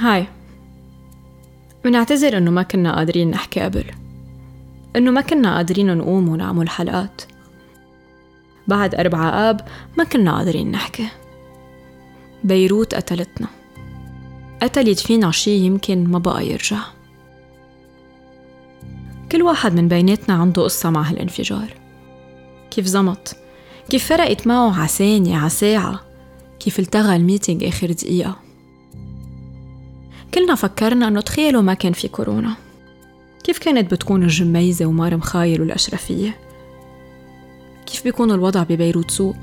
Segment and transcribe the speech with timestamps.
[0.00, 0.26] هاي.
[1.84, 3.84] بنعتذر إنه ما كنا قادرين نحكي قبل.
[4.96, 7.22] إنه ما كنا قادرين نقوم ونعمل حلقات.
[8.68, 9.60] بعد أربعة آب
[9.98, 11.08] ما كنا قادرين نحكي.
[12.44, 13.48] بيروت قتلتنا.
[14.62, 16.80] قتلت فينا شي يمكن ما بقى يرجع.
[19.32, 21.74] كل واحد من بيناتنا عنده قصة مع هالانفجار.
[22.70, 23.36] كيف زمط؟
[23.90, 26.00] كيف فرقت معه عثانية عساعة؟
[26.60, 28.49] كيف التغى ال meeting آخر دقيقة؟
[30.34, 32.54] كلنا فكرنا إنه تخيلوا ما كان في كورونا.
[33.44, 36.36] كيف كانت بتكون الجميزة ومار مخايل والأشرفية؟
[37.86, 39.34] كيف بيكون الوضع ببيروت سو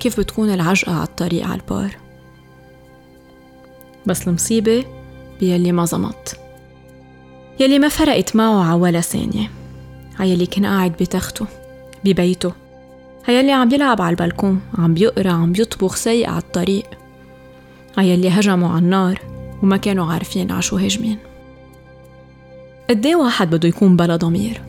[0.00, 1.96] كيف بتكون العجقة على الطريق على البار؟
[4.06, 4.84] بس المصيبة
[5.40, 6.36] بيلي ما زمط
[7.60, 9.50] يلي ما فرقت معه على ولا ثانية.
[10.20, 11.46] يلي كان قاعد بتخته
[12.04, 12.52] ببيته.
[13.28, 16.84] يلي عم يلعب على البلكون عم بيقرأ عم بيطبخ سيء على الطريق.
[17.98, 19.33] يلي هجموا على النار.
[19.62, 21.18] وما كانوا عارفين على شو هاجمين
[22.90, 24.60] قديه واحد بده يكون بلا ضمير؟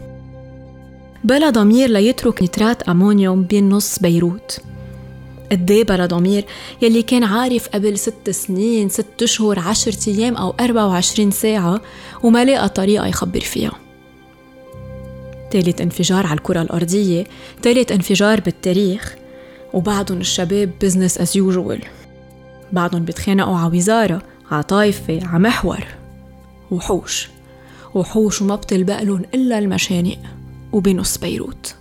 [1.23, 4.59] بلا ضمير ليترك نترات أمونيوم بين نص بيروت
[5.52, 6.45] قديه بلا ضمير
[6.81, 11.81] يلي كان عارف قبل ست سنين ست أشهر عشرة أيام أو أربعة وعشرين ساعة
[12.23, 13.72] وما لقى طريقة يخبر فيها.
[15.52, 17.23] تالت انفجار على الكرة الأرضية
[17.61, 19.16] تالت انفجار بالتاريخ
[19.73, 21.86] وبعدهم الشباب بزنس as usual.
[22.72, 25.83] بعدهم بيتخانقوا على وزارة على طايفة على محور
[26.71, 27.29] وحوش.
[27.95, 30.17] وحوش وما بتلبق لهم إلا المشانق
[30.73, 31.75] وبنص بيروت.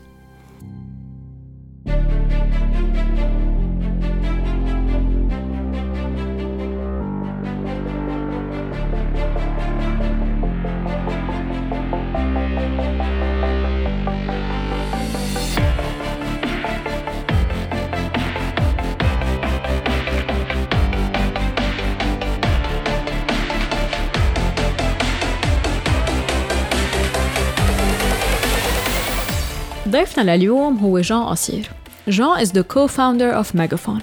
[29.94, 31.70] ضيفنا لليوم هو جان قصير
[32.08, 34.02] جان is the co-founder of Megaphone.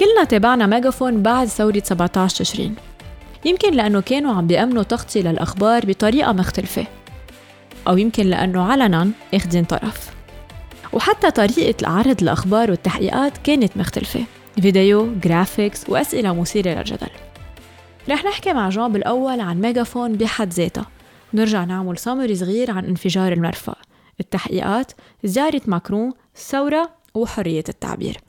[0.00, 2.74] كلنا تابعنا ميجافون بعد ثورة 17 تشرين.
[3.44, 6.86] يمكن لأنه كانوا عم بيأمنوا تغطية للأخبار بطريقة مختلفة.
[7.88, 10.10] أو يمكن لأنه علناً اخدين طرف.
[10.92, 14.20] وحتى طريقة عرض الأخبار والتحقيقات كانت مختلفة.
[14.60, 17.10] فيديو، graphics وأسئلة مثيرة للجدل.
[18.08, 20.86] رح نحكي مع جان بالأول عن ميجافون بحد ذاتها.
[21.34, 23.74] ونرجع نعمل summary صغير عن انفجار المرفأ.
[24.20, 24.92] التحقيقات
[25.24, 28.20] زيارة ماكرون الثورة وحرية التعبير.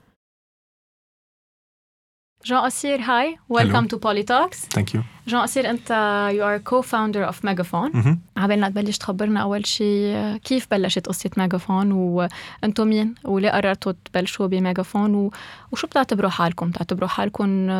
[2.44, 5.90] جان قصير hi welcome to Poli Talks thank you جان قصير أنت
[6.34, 12.86] you are co-founder of Megaphone عبالنا تبلش تخبرنا أول شيء كيف بلشت قصة ميجافون وأنتم
[12.88, 15.30] مين؟ وليه قررتوا تبلشوا بميجافون
[15.72, 17.70] وشو بتعتبروا حالكم؟ بتعتبروا حالكم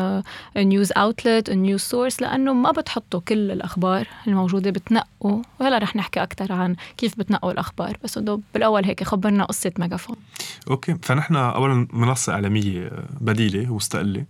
[0.57, 5.41] news outlet news source لأنه ما بتحطوا كل الأخبار الموجودة بتنقوا.
[5.59, 7.97] وهلا رح نحكي أكثر عن كيف بتنقوا الأخبار.
[8.03, 8.19] بس
[8.53, 10.15] بالأول هيك خبرنا قصة ميجافون
[10.69, 12.91] أوكي فنحن أولا منصة إعلامية
[13.21, 14.25] بديلة ومستقلة.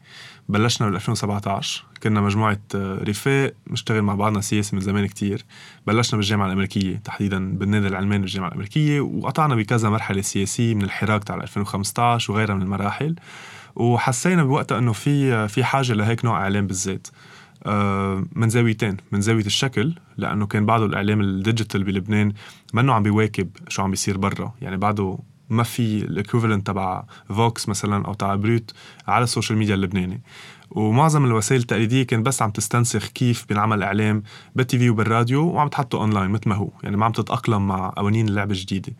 [0.51, 5.45] بلشنا بال 2017 كنا مجموعة آه، رفاق نشتغل مع بعضنا سياسي من زمان كتير.
[5.87, 11.35] بلشنا بالجامعة الأمريكية تحديدا بالنادي العلماني بالجامعة الأمريكية وقطعنا بكذا مرحلة سياسية من الحراك تاع
[11.35, 13.15] 2015 وغيرها من المراحل.
[13.75, 17.07] وحسينا بوقتها إنه في آه، في حاجة لهيك نوع إعلام بالذات.
[17.65, 22.33] آه، من زاويتين من زاوية الشكل لأنه كان بعده الإعلام ال digital بلبنان
[22.73, 24.53] منه عم بيواكب شو عم بيصير برا.
[24.61, 25.17] يعني بعده
[25.51, 28.73] ما في ال equivalent تبع Vox مثلا أو تبع Brut
[29.07, 30.21] على ال social media اللبناني.
[30.71, 34.23] ومعظم الوسائل التقليدية كانت بس عم تستنسخ كيف بينعمل إعلام
[34.55, 38.27] بال TV وبالراديو وعم تحطه اونلاين مثل ما هو يعني ما عم تتأقلم مع قوانين
[38.27, 38.93] اللعبة الجديدة.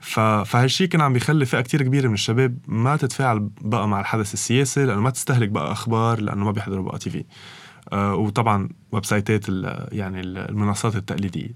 [0.00, 0.20] ف...
[0.20, 4.84] فهالشيء كان عم بيخلي فئة كتير كبيرة من الشباب ما تتفاعل بقى مع الحدث السياسي
[4.84, 7.24] لأنه ما تستهلك بقى أخبار لأنه ما بيحضروا بقى TV
[7.92, 9.44] آه وطبعا website ات
[9.92, 11.50] يعني المنصات التقليدية.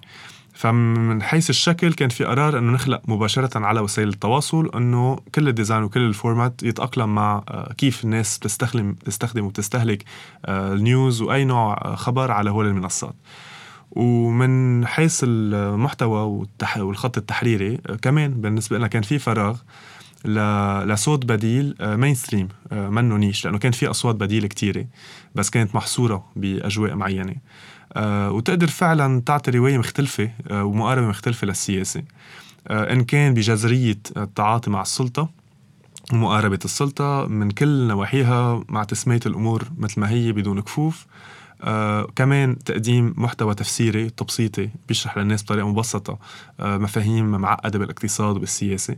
[0.56, 5.53] فمن حيث الشكل كان في قرار إنه نخلق مباشرة على وسائل التواصل إنه كل ال
[5.53, 10.04] design وكل ال format يتأقلم مع آه، كيف الناس بتستخدم تستخدم وبتستهلك
[10.46, 13.14] آه، ال news وأي نوع آه، خبر على هول المنصات.
[13.90, 16.46] ومن حيث المحتوى
[16.78, 19.58] والخط التحريري كمان بالنسبة لنا كان في فراغ
[20.84, 24.86] لصوت بديل مين ستريم منه نيش لأنه كان في أصوات بديله كتيرة
[25.34, 27.34] بس كانت محصورة بأجواء معينة.
[28.30, 32.02] وتقدر فعلا تعطي رواية مختلفة آه، ومقاربة مختلفة للسياسة.
[32.68, 35.28] آه، إن كان بجذرية التعاطي مع السلطة
[36.12, 41.06] ومقاربة السلطة من كل نواحيها مع تسمية الأمور مثل ما هي بدون كفوف.
[41.62, 46.18] آه كمان تقديم محتوى تفسيري تبسيطي بيشرح للناس بطريقة مبسطة
[46.60, 48.92] آه مفاهيم معقدة بالاقتصاد وبالسياسة.
[48.92, 48.96] آه،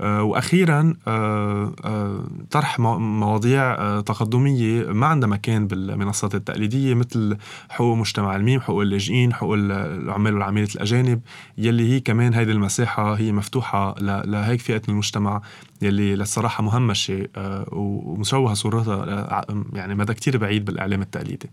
[0.00, 7.36] وأخيرا آه، آه، طرح مواضيع تقدمية ما عندها مكان بالمنصات التقليدية مثل
[7.68, 11.20] حقوق مجتمع الميم، حقوق اللاجئين، حقوق العمال والعاملات الأجانب
[11.58, 15.42] يلي هي كمان هيدي المساحة هي مفتوحة لهيك فئة من المجتمع
[15.82, 17.26] يلي للصراحة مهمشة
[17.72, 21.50] ومشوهه صورتها يعني مدى كتير بعيد بالإعلام التقليدي.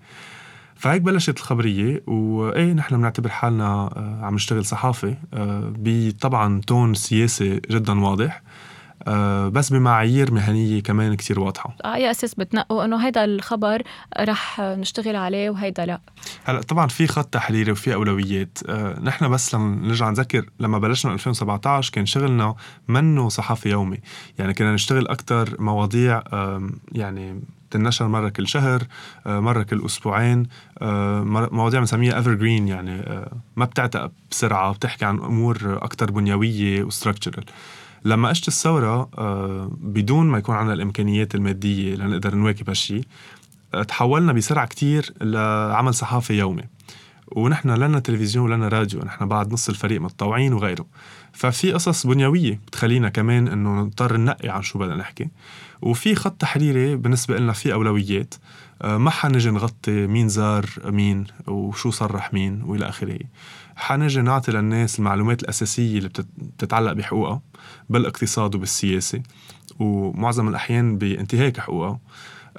[0.79, 7.61] فهيك بلشت الخبرية وإيه نحن بنعتبر حالنا آه، عم نشتغل صحافة آه، بطبعا تون سياسي
[7.71, 8.41] جدا واضح
[9.07, 11.75] آه، بس بمعايير مهنية كمان كتير واضحة.
[11.85, 13.81] على اي أساس بتنقوا إنه هيدا الخبر
[14.19, 16.01] رح نشتغل عليه وهيدا لا.
[16.43, 18.57] هلأ طبعا في خط تحريري وفي أولويات.
[18.69, 22.55] آه، نحن بس لما نرجع نذكر لما بلشنا 2017 كان شغلنا
[22.87, 23.97] منه صحافي يومي.
[24.37, 26.21] يعني كنا نشتغل أكثر مواضيع
[26.91, 28.83] يعني تنشر مرة كل شهر
[29.27, 30.47] آه، مرة كل أسبوعين
[31.51, 33.25] مواضيع بنسميها evergreen يعني
[33.55, 37.45] ما بتعتق بسرعة بتحكي عن أمور أكثر بنيوية و structural
[38.05, 43.03] لما اجت الثورة آه، بدون ما يكون عندنا الإمكانيات المادية لنقدر نواكب هالشيء
[43.73, 46.63] آه، تحولنا بسرعة كتير لعمل صحافي يومي.
[47.27, 50.85] ونحن لا نا تلفزيون ولا نا راديو نحن بعد نص الفريق متطوعين وغيره.
[51.33, 55.27] ففي قصص بنيوية بتخلينا كمان إنه نضطر ننقي عن شو بدنا نحكي.
[55.81, 58.33] وفي خط تحريري بالنسبة لنا في أولويات.
[58.81, 63.19] آه، ما حنجي نغطي مين زار مين وشو صرح مين وإلى آخره.
[63.75, 67.41] حنجي نعطي للناس المعلومات الأساسية اللي بتتعلق بحقوقها
[67.89, 69.21] بالاقتصاد وبالسياسة
[69.79, 71.99] ومعظم الأحيان بانتهاك حقوقها.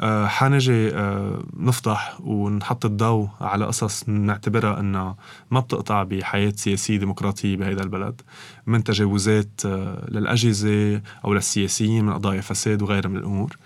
[0.03, 5.17] حنجي آه، نفضح ونحط الضوء على قصص نعتبرها أنها
[5.51, 8.21] ما بتقطع بحياة سياسية ديمقراطية بهذا البلد.
[8.67, 9.61] من تجاوزات
[10.09, 13.57] للأجهزة أو للسياسيين من قضايا فساد وغيرها من الأمور.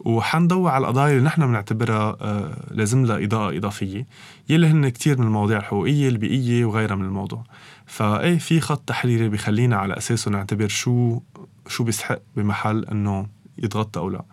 [0.00, 4.06] وحنضوي على القضايا اللي نحن بنعتبرها آه، لازم لها إضاءة إضافية
[4.48, 7.44] يلي هن كتير من المواضيع الحقوقية البيئية وغيرها من الموضوع.
[7.86, 11.20] فإيه في خط تحريري بخلينا على أساسه نعتبر شو
[11.68, 13.26] شو بيسحق بمحل إنه
[13.58, 14.24] يتغطى أو لا.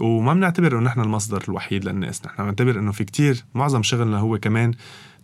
[0.00, 2.26] وما بنعتبر إنه نحن المصدر الوحيد للناس.
[2.26, 4.74] نحن بنعتبر إنه في كتير معظم شغلنا هو كمان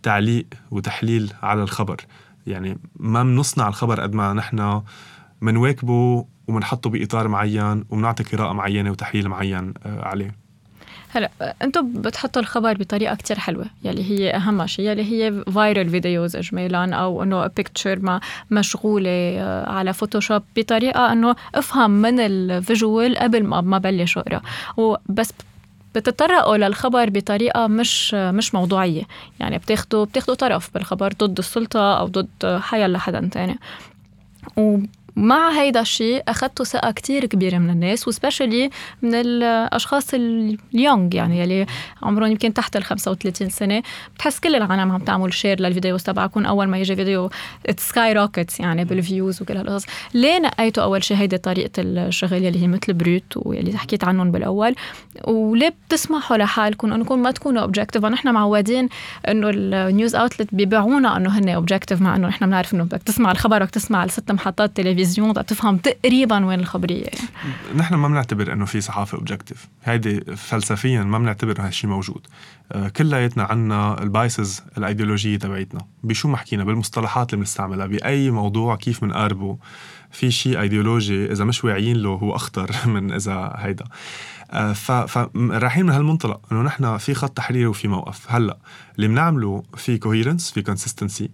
[0.03, 2.01] تعليق وتحليل على الخبر.
[2.47, 4.81] يعني ما بنصنع الخبر قد ما نحن
[5.41, 10.44] منواكبه وبنحطه بإطار معين وبنعطي قراءة معينة وتحليل معين آه، عليه.
[11.15, 11.29] هلا
[11.61, 16.95] أنتم بتحطوا الخبر بطريقة كتير حلوة يلي هي أهم شيء يلي هي viral videos اجمالا
[16.95, 18.19] أو إنه picture ما
[18.51, 24.41] مشغولة آه، على Photoshop بطريقة إنه أفهم من ال visual قبل ما ما بلش أقرأ.
[24.77, 25.33] وبس
[25.95, 29.03] بتطرقوا للخبر بطريقة مش مش موضوعية.
[29.39, 33.59] يعني بتاخذوا بتاخذوا طرف بالخبر ضد السلطة أو ضد حيلا حدا تاني.
[35.15, 38.69] مع هيدا الشيء أخذت ثقة كتير كبيرة من الناس و specially
[39.01, 41.65] من الأشخاص ال young يعني يلي
[42.03, 43.83] عمرهم يمكن تحت ال 35 سنة.
[44.15, 47.29] بتحس كل العالم عم تعمل share لل videos تبعكم أول ما يجي فيديو
[47.77, 49.85] skyrockets يعني بال views وكل هالقصص.
[50.13, 54.75] ليه نقيتوا أول شيء هيدي طريقة الشغل يلي هي مثل Brut واللي حكيت عنهم بالأول؟
[55.27, 58.89] وليه بتسمحوا لحالكم أنكم ما تكونوا objective ونحن معودين
[59.27, 63.31] إنه ال news outlet بيبيعونا إنه هن objective مع إنه نحن بنعرف إنه بدك تسمع
[63.31, 67.09] الخبر بدك تسمع الست محطات تلفزيون التلفزيون تفهم تقريبا وين الخبرية.
[67.75, 72.27] نحن ما بنعتبر إنه في صحافة objective هيدي فلسفيا ما بنعتبر هالشيء موجود.
[72.71, 75.81] آه، كلياتنا عنا ال biases الايديولوجيه تبعيتنا.
[76.03, 79.57] بشو ما حكينا؟ بالمصطلحات اللي بنستعملها بأي موضوع كيف بنقاربه
[80.11, 83.85] في شيء ايديولوجي إذا مش واعيين له هو أخطر من إذا هيدا.
[84.51, 88.31] آه، فرايحين من هالمنطلق إنه نحن في خط تحريري وفي موقف.
[88.31, 88.57] هلأ
[88.95, 91.29] اللي بنعمله في coherence في consistency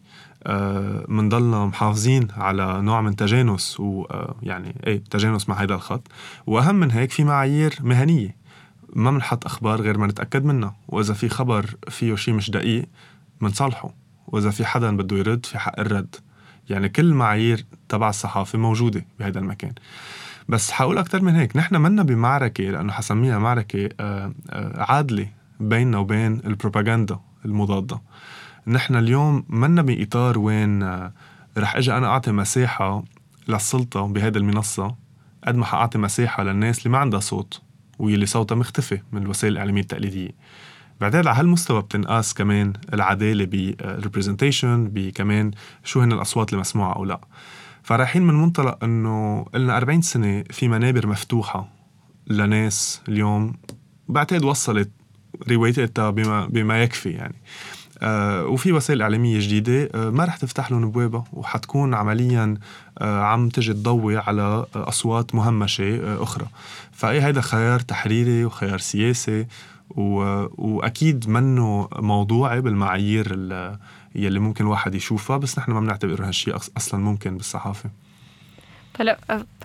[1.07, 6.07] بنضلنا آه محافظين على نوع من تجانس ويعني آه إيه تجانس مع هذا الخط.
[6.47, 8.35] وأهم من هيك في معايير مهنية.
[8.95, 10.75] ما بنحط أخبار غير ما نتأكد منها.
[10.87, 12.85] وإذا في خبر فيه شيء مش دقيق
[13.41, 13.93] بنصلحه
[14.27, 16.15] وإذا في حدا بده يرد في حق الرد.
[16.69, 19.73] يعني كل المعايير تبع الصحافة موجودة بهذا المكان.
[20.49, 21.57] بس حقول أكتر من هيك.
[21.57, 24.33] نحن منا بمعركة لأنه حسميها معركة آه،
[24.89, 25.27] عادلة
[25.59, 28.01] بيننا وبين البروباغندا المضادة.
[28.67, 31.13] نحن اليوم منا بإطار وين آه،
[31.57, 33.03] رح أجي أنا أعطي مساحة
[33.47, 34.95] للسلطة بهذه المنصة
[35.47, 37.61] قد ما حأعطي مساحة للناس اللي ما عندها صوت
[37.99, 40.29] واللي صوتها مختفي من الوسائل الاعلاميه التقليدية.
[41.01, 45.51] بعدين على هالمستوى بتنقاس كمان العدالة بالريبرزنتيشن بكمان
[45.83, 47.21] شو هن الأصوات المسموعه أو لا.
[47.83, 51.67] فرايحين من منطلق إنه لنا 40 سنة في منابر مفتوحة
[52.27, 53.53] لناس اليوم.
[54.07, 54.91] بعتقد وصلت
[55.51, 57.35] روايتها بما بما يكفي يعني.
[57.35, 57.80] آه
[58.47, 62.57] وفي وسائل إعلامية جديدة آه ما رح تفتح لهم بوابة وحتكون عمليا
[62.99, 66.45] آه عم تجي تضوي على آه، أصوات مهمشة آه أخرى.
[66.91, 69.47] فأي هيدا خيار تحريري وخيار سياسي
[69.97, 73.33] وأكيد منه موضوعي بالمعايير
[74.15, 77.89] يلي ممكن الواحد يشوفها بس نحن ما بنعتبر هالشيء أصلا ممكن بالصحافة.
[78.99, 79.17] هلا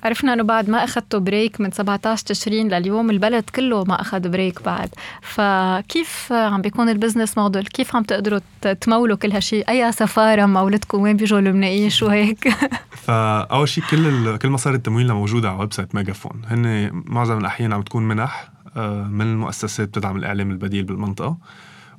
[0.04, 4.62] عرفنا إنه بعد ما اخذتوا break من 17 تشرين لليوم البلد كله ما أخذ break
[4.62, 4.88] بعد.
[5.22, 8.40] فكيف عم بيكون ال business model كيف عم تقدروا
[8.80, 12.48] تمولوا كل هالشيء أي سفارة ممولتكم وين بيجوا اللبنانيين شو هيك
[13.06, 14.36] فاول شيء كل.
[14.36, 16.42] كل مصاري التمويل موجودة على website ميجافون.
[16.46, 21.36] هن معظم الأحيان عم تكون منح آه، من المؤسسات بتدعم الإعلام البديل بالمنطقة.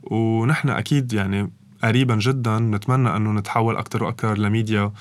[0.03, 1.51] ونحن أكيد يعني
[1.83, 4.91] قريبا جدا نتمنى إنه نتحول أكثر وأكثر لميديا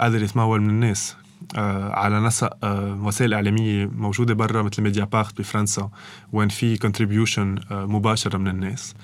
[0.00, 1.16] قادر يتمول من الناس.
[1.90, 5.90] على نسق آه وسائل إعلامية موجودة برا مثل Mediapart بفرنسا
[6.32, 8.94] وين في contribution آه مباشرة من الناس.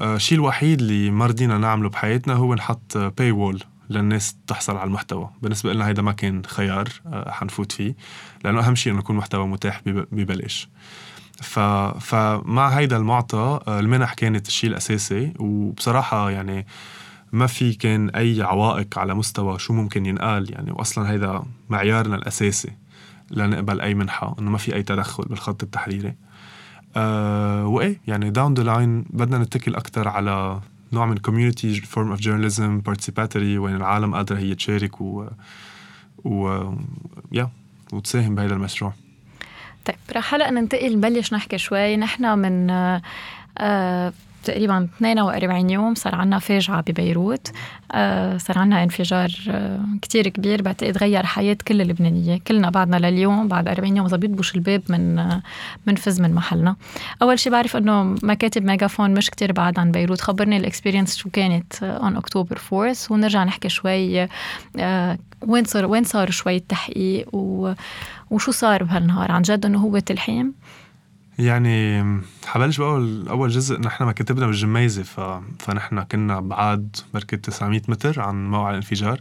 [0.00, 5.30] آه، الشيء الوحيد اللي ما رضينا نعمله بحياتنا هو نحط paywall للناس تحصل على المحتوى.
[5.42, 7.94] بالنسبة لنا هيدا ما كان خيار آه، حنفوت فيه
[8.44, 10.68] لأنه أهم شيء إنه يكون محتوى متاح ببلاش.
[11.42, 11.58] ف...
[12.00, 16.66] فمع هيدا المعطى آه، المنح كانت الشيء الأساسي وبصراحة يعني
[17.32, 20.52] ما في كان أي عوائق على مستوى شو ممكن ينقال.
[20.52, 22.70] يعني وأصلا هيدا معيارنا الأساسي
[23.30, 26.14] لنقبل أي منحة إنه ما في أي تدخل بالخط التحريري.
[26.96, 30.60] أه وإيه يعني down the line بدنا نتكل أكثر على
[30.92, 35.26] نوع من community form of journalism participatory وين العالم قادرة هي تشارك و
[36.24, 36.62] و
[37.32, 37.50] يا
[37.92, 38.92] وتساهم بهذا المشروع.
[39.84, 41.96] طيب رح هلأ ننتقل نبلش نحكي شوي.
[41.96, 42.70] نحن من
[43.58, 44.12] آه
[44.46, 47.52] تقريبا 42 يوم صار عنا فاجعة ببيروت.
[47.92, 50.62] آه صار عنا انفجار آه كتير كبير.
[50.62, 52.38] بعتقد غير حياة كل اللبنانية.
[52.46, 55.42] كلنا بعدنا لليوم بعد 40 يوم إذا بيطبش الباب من آه
[55.86, 56.76] منفز من محلنا.
[57.22, 60.20] أول شيء بعرف إنه مكاتب ميجافون مش كتير بعد عن بيروت.
[60.20, 64.28] خبرني ال experience شو كانت on August fourth ونرجع نحكي شوي
[65.42, 67.28] وين صار وين صار شوي التحقيق
[68.30, 69.32] وشو صار بهالنهار.
[69.32, 70.54] عن جد إنه هو تلحيم.
[71.38, 72.04] يعني
[72.46, 75.20] حبلش باول اول جزء نحن ما كتبنا بالجميزة ف...
[75.58, 79.20] فنحن كنا بعاد بركة 900 متر عن موقع الانفجار.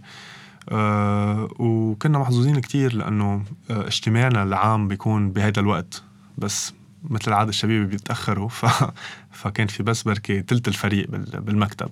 [0.70, 6.04] أه وكنا محظوظين كتير لأنه آه، اجتماعنا العام بيكون بهذا الوقت.
[6.38, 8.66] بس مثل العادة الشبيبة بيتأخروا ف...
[9.42, 11.42] فكان في بس بركة تلت الفريق بال...
[11.42, 11.90] بالمكتب.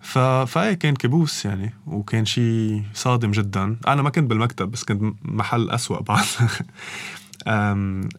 [0.00, 0.18] ف...
[0.18, 3.76] فإي كان كابوس يعني وكان شيء صادم جدا.
[3.86, 6.24] أنا ما كنت بالمكتب بس كنت محل أسوأ بعد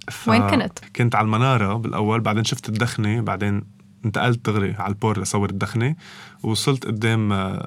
[0.09, 0.29] ف...
[0.29, 3.63] وين كنت؟ كنت على المنارة بالأول بعدين شفت الدخنة بعدين
[4.05, 5.95] انتقلت دغري على البور لصور الدخنة
[6.43, 7.59] ووصلت قدام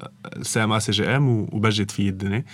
[0.42, 2.44] CMA CGM وبجت فيه الدنيا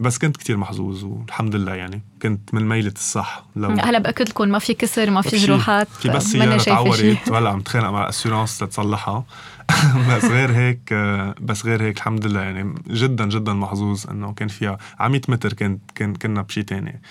[0.00, 2.02] بس كنت كتير محظوظ والحمد لله يعني.
[2.22, 3.44] كنت من ميلة الصح.
[3.56, 7.28] لو هلا بأكد لكم ما في كسر ما في جروحات في بس سيارة تعورت.
[7.32, 9.24] ولا عم تخانق مع الاسيورانس تتصلحها.
[10.10, 10.94] بس غير هيك
[11.40, 12.74] بس غير هيك الحمد لله يعني.
[12.90, 14.78] جدا جدا محظوظ إنه كان فيها.
[14.98, 17.02] على 100 متر كنت كن كنا بشي تاني.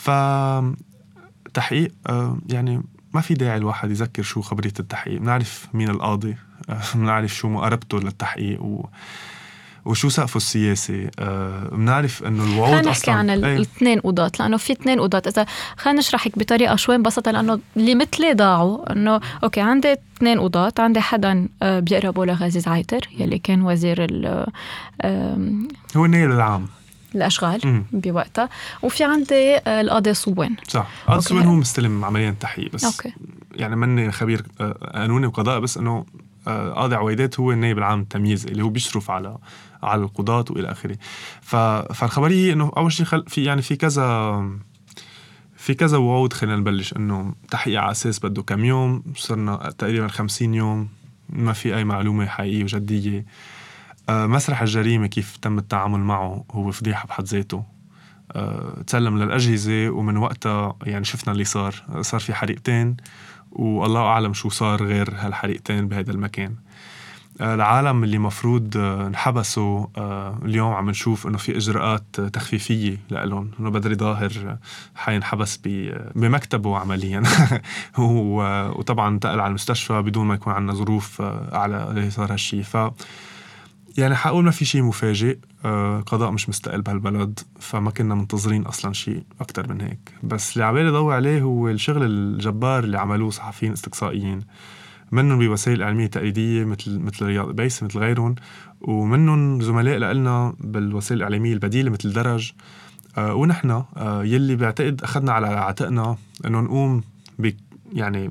[0.00, 0.10] ف
[1.54, 2.82] تحقيق آه، يعني
[3.14, 5.20] ما في داعي الواحد يذكر شو خبرية التحقيق.
[5.20, 6.36] بنعرف مين القاضي
[6.70, 8.86] آه، بنعرف شو مقاربته للتحقيق و
[9.84, 11.10] وشو سقفه السياسي.
[11.18, 15.22] آه بنعرف إنه الوعود خلينا نحكي عن الاثنين قضاة لأنه في اثنين قضاة.
[15.26, 20.40] إذا خلينا نشرح هيك بطريقة شوي مبسطة لأنه اللي مثلي ضاعوا إنه okay عندي اثنين
[20.40, 20.72] قضاة.
[20.78, 24.46] عندي حدا بيقربوا لغازي زعيتر يلي كان وزير ال
[25.96, 26.66] هو النائب العام.
[27.14, 28.48] الأشغال بوقتها.
[28.82, 30.86] وفي عندي آه، القاضي صوان صح.
[31.02, 33.12] القاضي صوان هو مستلم عمليا التحقيق بس okay.
[33.54, 36.06] يعني ماني خبير آه، قانوني وقضاء بس إنه
[36.46, 39.38] قاضي عويدات هو النائب العام التمييز اللي هو بيشرف على
[39.82, 40.96] على القضاة وإلى آخره.
[41.40, 43.24] فالخبرية إنه أول شيء خل...
[43.28, 44.42] في يعني في كذا
[45.56, 46.92] في كذا وعود خلينا نبلش.
[46.96, 50.88] إنه تحقيق على أساس بده كم يوم؟ صرنا تقريبا 50 يوم.
[51.28, 53.18] ما في أي معلومة حقيقية وجدية.
[53.18, 53.24] آه،
[54.10, 57.64] مسرح الجريمة كيف تم التعامل معه هو فضيحة بحد ذاته.
[58.32, 61.74] أه تسلم للأجهزة ومن وقتها يعني شفنا اللي صار.
[62.00, 62.96] صار في حريقتين
[63.52, 66.54] والله أعلم شو صار غير هالحريقتين بهذا المكان.
[67.40, 73.70] العالم اللي مفروض آه، انحبسوا آه، اليوم عم نشوف إنه في إجراءات تخفيفية لهم إنه
[73.70, 74.56] بدري ظاهر
[74.94, 75.60] حينحبس
[76.14, 77.22] بمكتبه عمليا.
[77.98, 82.76] وطبعا انتقل على المستشفى بدون ما يكون عندنا ظروف آه، على صار هالشيء ف
[83.98, 85.38] يعني حقول ما في شيء مفاجئ
[86.06, 90.12] قضاء مش مستقل بهالبلد فما كنا منتظرين أصلا شيء أكثر من هيك.
[90.22, 94.40] بس اللي عبالي ضوي عليه هو الشغل الجبار اللي عملوه صحفيين استقصائيين.
[95.12, 98.34] منهم بوسائل إعلامية تقليدية مثل مثل رياض بيس مثل غيرهم
[98.80, 102.52] ومنهم زملاء لنا بالوسائل الإعلامية البديلة مثل درج.
[103.18, 106.16] آه ونحن آه يلي بعتقد أخذنا على عاتقنا
[106.46, 107.02] إنه نقوم
[107.92, 108.30] يعني آه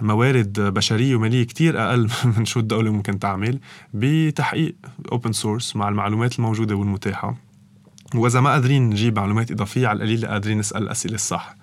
[0.00, 3.58] موارد بشرية وماليه كتير أقل من شو الدولة ممكن تعمل
[3.94, 4.74] بتحقيق
[5.12, 7.36] open source مع المعلومات الموجودة والمتاحة.
[8.14, 11.56] وإذا ما قادرين نجيب معلومات إضافية على القليل قادرين نسأل الأسئلة الصح.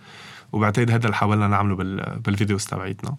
[0.51, 1.75] وبعتقد هذا اللي حاولنا نعمله
[2.15, 3.15] بال videos تبعيتنا.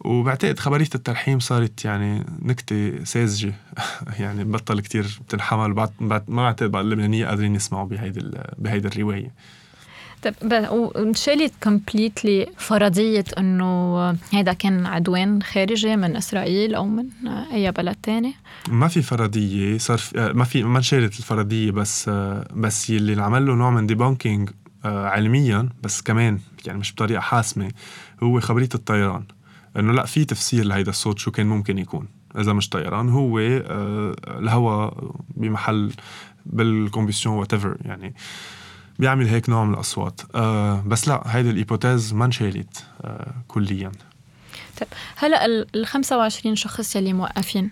[0.00, 3.54] وبعتقد خبرية التلحيم صارت يعني نكتة ساذجة.
[4.20, 9.32] يعني بطل كتير بتنحمل بعد ما بعتقد بعض اللبنانية قادرين يسمعوا بهيدي بهيدي الرواية.
[10.70, 17.06] وانشالت completely فرضية إنه هذا كان عدوان خارجي من إسرائيل أو من
[17.52, 18.34] أي بلد تاني؟
[18.68, 23.46] ما في فرضية صار آه، ما في ما انشالت الفرضية بس آه، بس يلي انعمل
[23.46, 24.50] له نوع من debunking
[24.84, 27.70] آه، علميا بس كمان يعني مش بطريقة حاسمة
[28.22, 29.24] هو خبرية الطيران.
[29.76, 32.08] إنه لا في تفسير لهيدا الصوت شو كان ممكن يكون.
[32.38, 35.92] إذا مش طيران هو الهواء بمحل
[36.46, 37.52] بال combustion what
[37.84, 38.14] يعني.
[38.98, 40.20] بيعمل هيك نوع من الأصوات.
[40.34, 43.92] آه بس لا هيدي ال hypothèse ما انشالت آه كليا.
[44.80, 47.70] طيب هلأ ال 25 شخص يلي موقفين.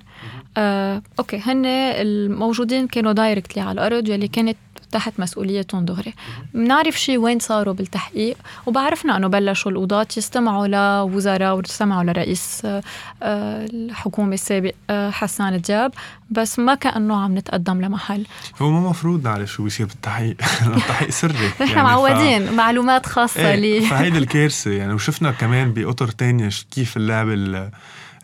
[0.56, 4.56] آه، okay هن الموجودين كانوا directly على الأرض يلي كانت
[4.92, 6.14] تحت مسؤوليتهم دغري.
[6.54, 12.82] بنعرف شيء وين صاروا بالتحقيق وبعرفنا إنه بلشوا القضاة يستمعوا لوزراء ويستمعوا لرئيس آه،
[13.22, 15.92] الحكومة السابق آه، حسان دياب
[16.30, 18.26] بس ما كأنه عم نتقدم لمحل.
[18.62, 20.36] هو ما مفروض نعرف شو بيصير بالتحقيق.
[20.76, 21.34] التحقيق سري.
[21.60, 22.52] نحن يعني معودين ف...
[22.52, 23.80] معلومات خاصة إيه لي.
[23.80, 24.92] فهيدي الكارثة يعني.
[24.92, 27.34] وشفنا كمان بأطر تانية كيف اللعبة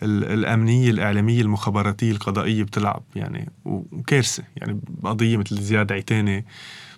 [0.03, 4.43] الأمنية الإعلامية المخابراتية القضائية بتلعب يعني وكارثة.
[4.57, 6.45] يعني قضية مثل زياد عيتاني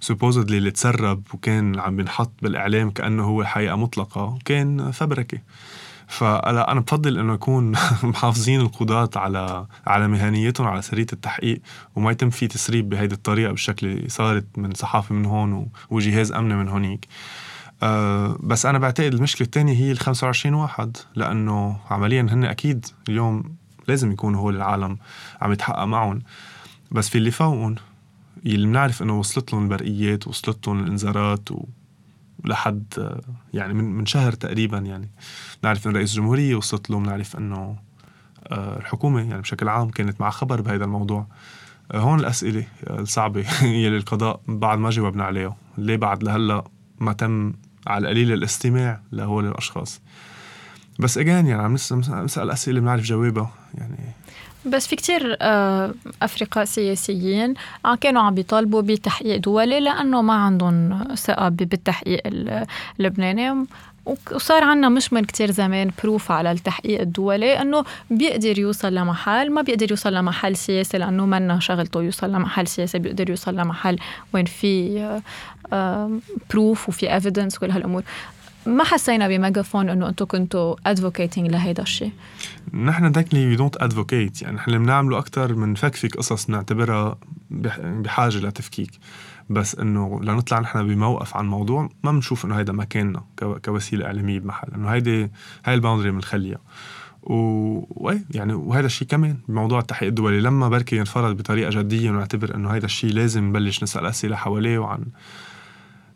[0.01, 5.39] سوبوزدلي اللي تسرب وكان عم بينحط بالإعلام كأنه هو حقيقة مطلقة كان فبركة.
[6.07, 11.61] فلا أنا بفضل إنه يكون محافظين القضاة على على مهنيتهم على سرية التحقيق
[11.97, 16.55] وما يتم في تسريب بهيدي الطريقة بالشكل اللي صارت من صحافة من هون وجهاز أمني
[16.55, 17.09] من هونيك.
[17.83, 23.45] أه بس أنا بعتقد المشكلة الثانية هي ال 25 واحد لأنه عمليا هن أكيد اليوم
[23.89, 24.99] لازم يكونوا هول العالم
[25.41, 26.23] عم يتحقق معهم.
[26.93, 27.75] بس في اللي فوقهم
[28.47, 31.65] اللي بنعرف إنه وصلت لهم البرقيات وصلت لهم الإنذارات و
[32.45, 32.85] لحد
[33.55, 35.11] يعني من من شهر تقريبا يعني.
[35.65, 37.77] نعرف انه رئيس الجمهوريه وصلت له بنعرف إنه
[38.47, 41.27] آه، الحكومة يعني بشكل عام كانت مع خبر بهذا الموضوع.
[41.93, 45.57] آه، هون الأسئلة الصعبة يلي القضاء بعد ما جاوبنا عليها.
[45.79, 46.65] ليه بعد لهلأ
[47.01, 47.53] ما تم
[47.87, 50.01] على القليل الاستماع لهول الأشخاص.
[50.99, 53.97] بس اجان يعني عم نسأل أسئلة بنعرف جوابها يعني.
[54.67, 57.55] بس في كتير آه، أفرقاء سياسيين
[57.87, 62.21] آه، كانوا عم بيطالبوا بتحقيق دولي لأنه ما عندهم ثقة بالتحقيق
[63.01, 63.67] اللبناني
[64.33, 69.63] وصار عنا مش من كتير زمان بروف على التحقيق الدولي إنه بيقدر يوصل لمحل ما
[69.63, 73.99] بيقدر يوصل لمحل سياسي لإنه منا شغلته يوصل لمحل سياسي بيقدر يوصل لمحل
[74.35, 75.21] وين في
[76.51, 78.03] proof وفي evidence وكل هالأمور.
[78.67, 82.13] ما حسينا بميجافون إنه أنتم كنتوا advocating لهيدا الشيء
[82.75, 87.19] نحن exactly we don't advocate يعني نحن اللي بنعمله أكثر من فكفك قصص نعتبرها
[87.81, 88.91] بحاجة لتفكيك.
[89.51, 93.25] بس إنه لنطلع نحن بموقف عن موضوع ما بنشوف إنه هيدا مكاننا
[93.65, 95.31] كوسيلة إعلامية بمحل إنه هيدي
[95.65, 96.59] هاي ال boundary بنخليها.
[97.23, 100.41] و يعني وهذا الشيء كمان بموضوع التحقيق الدولي.
[100.41, 105.05] لما بركي ينفرض بطريقة جدية ونعتبر إنه هذا الشيء لازم نبلش نسأل أسئلة حواليه وعن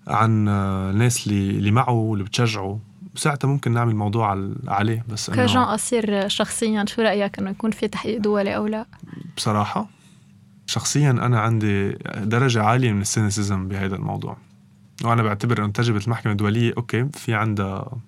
[0.08, 2.80] عن الناس اللي اللي معه واللي بتشجعه
[3.14, 5.04] ساعتها ممكن نعمل موضوع عليه.
[5.08, 8.86] بس إنه كجان قصير شخصيا شو رأيك إنه يكون في تحقيق دولي أو لا؟
[9.36, 9.93] بصراحة
[10.66, 14.36] شخصيا أنا عندي درجة عالية من ال cynicism بهذا الموضوع.
[15.04, 17.98] وأنا بعتبر إنه تجربة المحكمة الدولية okay في عندها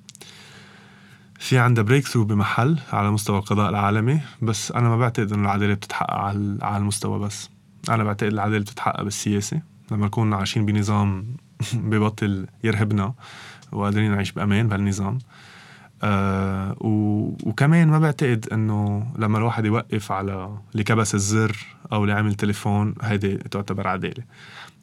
[1.38, 6.14] في عندها breakthrough بمحل على مستوى القضاء العالمي بس أنا ما بعتقد إنه العدالة بتتحقق
[6.14, 7.51] على على المستوى بس.
[7.88, 9.61] أنا بعتقد العدالة بتتحقق بالسياسة.
[9.90, 11.27] لما نكون عايشين بنظام
[11.75, 13.14] ببطل يرهبنا
[13.73, 15.19] وقادرين نعيش بأمان بهالنظام.
[16.02, 22.35] آه وكمان ما بعتقد إنه لما الواحد يوقف على اللي كبس الزر أو اللي عمل
[22.35, 24.22] تليفون هيدي تعتبر عدالة.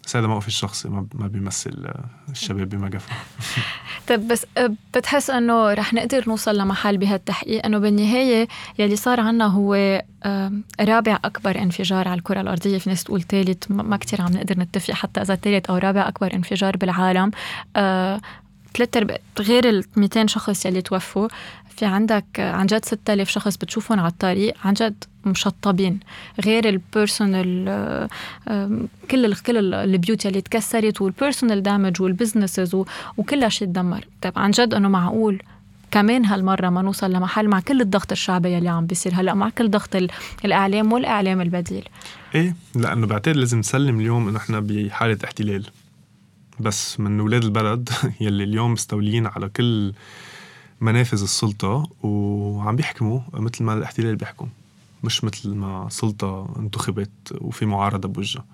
[0.05, 1.93] بس هذا موقفي الشخصي ما بيمثل
[2.29, 3.11] الشباب بمقفى
[4.07, 8.47] طيب بس آه، بتحس إنه رح نقدر نوصل لمحل بهالتحقيق؟ إنه بالنهاية
[8.79, 10.01] يلي صار عنا هو
[10.81, 14.93] رابع أكبر انفجار على الكرة الأرضية في ناس تقول ثالث ما كتير عم نقدر نتفق
[14.93, 17.31] حتى إذا ثالث أو رابع أكبر انفجار بالعالم.
[17.75, 18.21] آه،
[18.77, 21.27] ثلاث غير ال 200 شخص يلي توفوا.
[21.75, 25.99] في عندك عن جد 6000 شخص بتشوفهم على الطريق عن جد مشطبين.
[26.45, 28.07] غير ال personal
[29.11, 32.75] كل كل البيوت اللي تكسرت وال personal damage وال businesses
[33.17, 34.07] وكل شيء تدمر.
[34.21, 35.41] طيب عن جد إنه معقول
[35.91, 39.69] كمان هالمرة ما نوصل لمحل مع كل الضغط الشعبي يلي عم بيصير هلا مع كل
[39.69, 39.89] ضغط
[40.45, 41.89] الإعلام والإعلام البديل؟
[42.35, 45.65] إيه لأنه بعتقد لازم نسلم اليوم إنه إحنا بحالة احتلال.
[46.59, 47.89] بس من ولاد البلد
[48.21, 49.93] يلي اليوم مستولين على كل
[50.81, 54.49] منافذ السلطة وعم بيحكموا مثل ما الاحتلال بيحكم.
[55.03, 58.45] مش مثل ما سلطة انتخبت وفي معارضة بوجهها.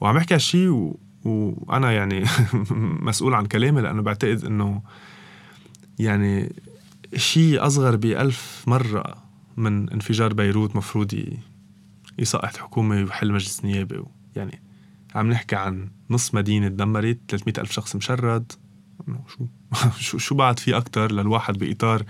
[0.00, 0.98] وعم بحكي هالشي و...
[1.24, 2.24] وأنا يعني
[3.08, 4.82] مسؤول عن كلامي لأنه بعتقد إنه
[5.98, 6.52] يعني
[7.16, 9.14] شيء أصغر بألف مرة
[9.56, 11.24] من انفجار بيروت مفروض
[12.18, 14.02] يسقط حكومة ويحل مجلس نيابي.
[14.36, 14.65] يعني
[15.16, 18.52] عم نحكي عن نص مدينة تدمرت 300 ألف شخص مشرد.
[19.26, 19.46] شو؟
[20.06, 22.02] شو شو بعد في أكتر للواحد بإطار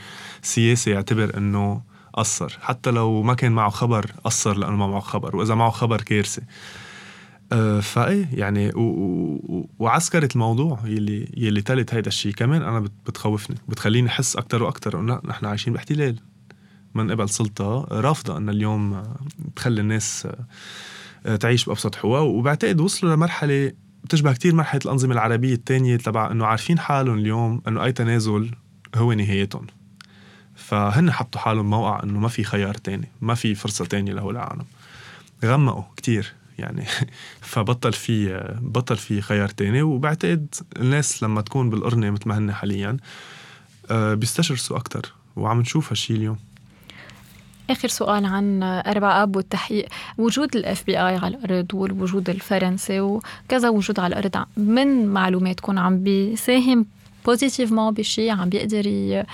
[0.42, 1.82] سياسي يعتبر إنه
[2.14, 6.00] قصر؟ حتى لو ما كان معه خبر قصر لأنه ما معه خبر وإذا معه خبر
[6.00, 6.42] كارثة
[7.52, 8.72] أه فإيه يعني
[9.78, 15.20] وعسكرة الموضوع يلي يلي تلت هيدا الشيء كمان أنا بتخوفني بتخليني أحس أكثر وأكثر إنه
[15.24, 16.16] نحن عايشين باحتلال.
[16.96, 19.02] من قبل سلطة رافضة أن اليوم
[19.56, 20.46] تخلي الناس آه،
[21.34, 23.72] تعيش بأبسط حقوقها وبعتقد وصلوا لمرحلة
[24.04, 28.50] بتشبه كتير مرحلة الأنظمة العربية الثانية تبع إنه عارفين حالهم اليوم إنه أي تنازل
[28.94, 29.66] هو نهايتهم.
[30.54, 34.64] فهن حطوا حالهم موقع إنه ما في خيار تاني ما في فرصة تانية لهول العالم.
[35.44, 36.84] غمقوا كتير يعني.
[37.40, 39.82] فبطل في بطل في خيار تاني.
[39.82, 42.96] وبعتقد الناس لما تكون بالقرنة مثل ما هن حاليا
[43.90, 45.12] آه، بيستشرسوا أكتر.
[45.36, 46.38] وعم نشوف هالشي اليوم.
[47.70, 49.86] آخر سؤال عن أربع أب والتحقيق.
[50.18, 56.86] وجود ال FBI على الأرض والوجود الفرنسي وكذا وجود على الأرض من معلوماتكم عم بيساهم
[57.26, 59.24] positivement بشيء؟ عم بيقدر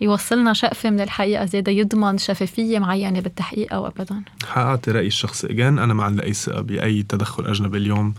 [0.00, 5.78] يوصلنا شقفة من الحقيقة زيادة يضمن شفافية معينة بالتحقيق أو أبدا؟ حققت رأيي الشخصي أجان
[5.78, 8.14] أنا ما عندي أي ثقة بأي تدخل أجنبي اليوم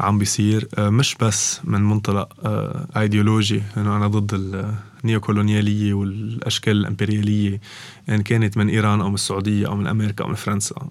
[0.00, 0.68] عم بيصير.
[0.78, 2.28] آه، مش بس من منطلق
[2.96, 4.34] ايديولوجي آه، إنه أنا ضد
[5.06, 7.60] النيوكولونيالية والأشكال الإمبريالية
[8.08, 10.88] ان كانت من إيران أو من السعودية أو من أمريكا أو من فرنسا.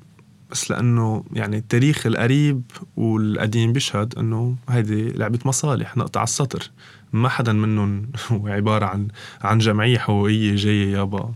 [0.51, 2.61] بس لأنه يعني التاريخ القريب
[2.97, 6.71] والقديم بيشهد إنه هيدي لعبة مصالح نقطة على السطر.
[7.13, 9.07] ما حدا منهم هو عبارة عن
[9.41, 11.33] عن جمعية حقوقية جاية يابا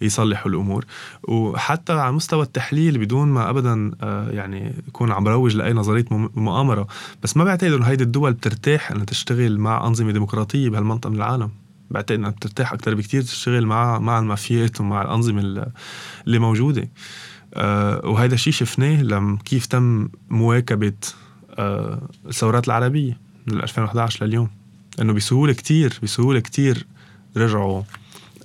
[0.00, 0.84] يصلحوا الأمور.
[1.22, 6.86] وحتى على مستوى التحليل بدون ما ابدا آه، يعني يكون عم بروج لأي نظرية مؤامرة.
[7.22, 11.50] بس ما بعتقد إنه هيدي الدول بترتاح إنها تشتغل مع أنظمة ديمقراطية بهالمنطقة من العالم.
[11.90, 15.40] بعتقد انها بترتاح أكثر بكثير تشتغل مع مع المافيات ومع الأنظمة
[16.26, 16.88] اللي موجودة.
[17.54, 20.92] أه وهذا الشيء شفناه لما كيف تم مواكبة
[21.58, 24.48] أه الثورات العربية من 2011 لليوم.
[25.00, 26.86] إنه بسهولة كتير بسهولة كتير
[27.36, 27.82] رجعوا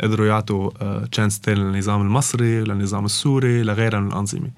[0.01, 0.69] قدروا يعطوا
[1.05, 4.49] تشانس تاني للنظام المصري للنظام السوري لغيرها من الأنظمة.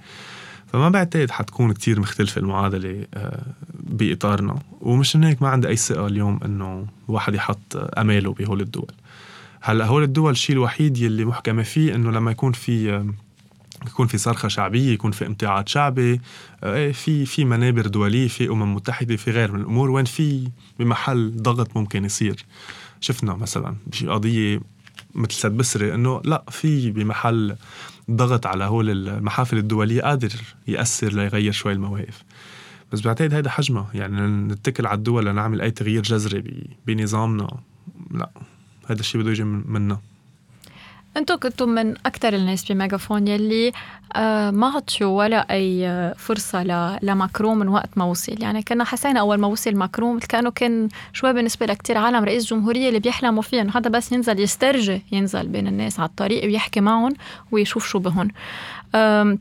[0.67, 4.60] فما بعتقد حتكون كتير مختلفة المعادلة آه، بإطارنا.
[4.82, 8.91] ومش هيك ما عندي أي ثقة اليوم إنه الواحد يحط أماله بهول الدول.
[9.62, 13.08] هلأ هول الدول الشيء الوحيد يلي محكمة فيه إنه لما يكون في آه،
[13.88, 16.21] يكون في صرخة شعبية يكون في امتعاض شعبي
[16.63, 19.89] آه، إيه، في في منابر دولية في أمم متحدة في غير من الأمور.
[19.91, 20.49] وين في؟
[20.80, 22.45] بمحل ضغط ممكن يصير.
[23.01, 24.62] شفنا مثلا بشي قضية
[25.15, 27.56] مثل سد بسري إنه لأ في بمحل
[28.11, 30.31] ضغط على هول المحافل الدولية قادر
[30.67, 32.23] يأثر ليغير شوي المواقف.
[32.91, 37.59] بس بعتقد هيدا حجمها يعني نتكل على الدول لنعمل أي تغيير جذري بنظامنا.
[38.11, 38.29] لا
[38.87, 39.99] هذا الشيء بده يجي منا
[41.17, 43.71] أنتم كنتم من أكثر الناس بميجافون يلي
[44.15, 46.63] آه، ما عطيوا ولا أي فرصة
[47.04, 48.41] لماكرون من وقت ما وصل.
[48.41, 52.88] يعني كنا حسينا أول ما وصل ماكرون كأنه كان شوي بالنسبة لكثير عالم رئيس جمهورية
[52.88, 53.62] اللي بيحلموا فيه.
[53.62, 57.13] إنه هذا بس ينزل يسترجي ينزل بين الناس على الطريق ويحكي معهم
[57.51, 58.30] ويشوف شو بهن.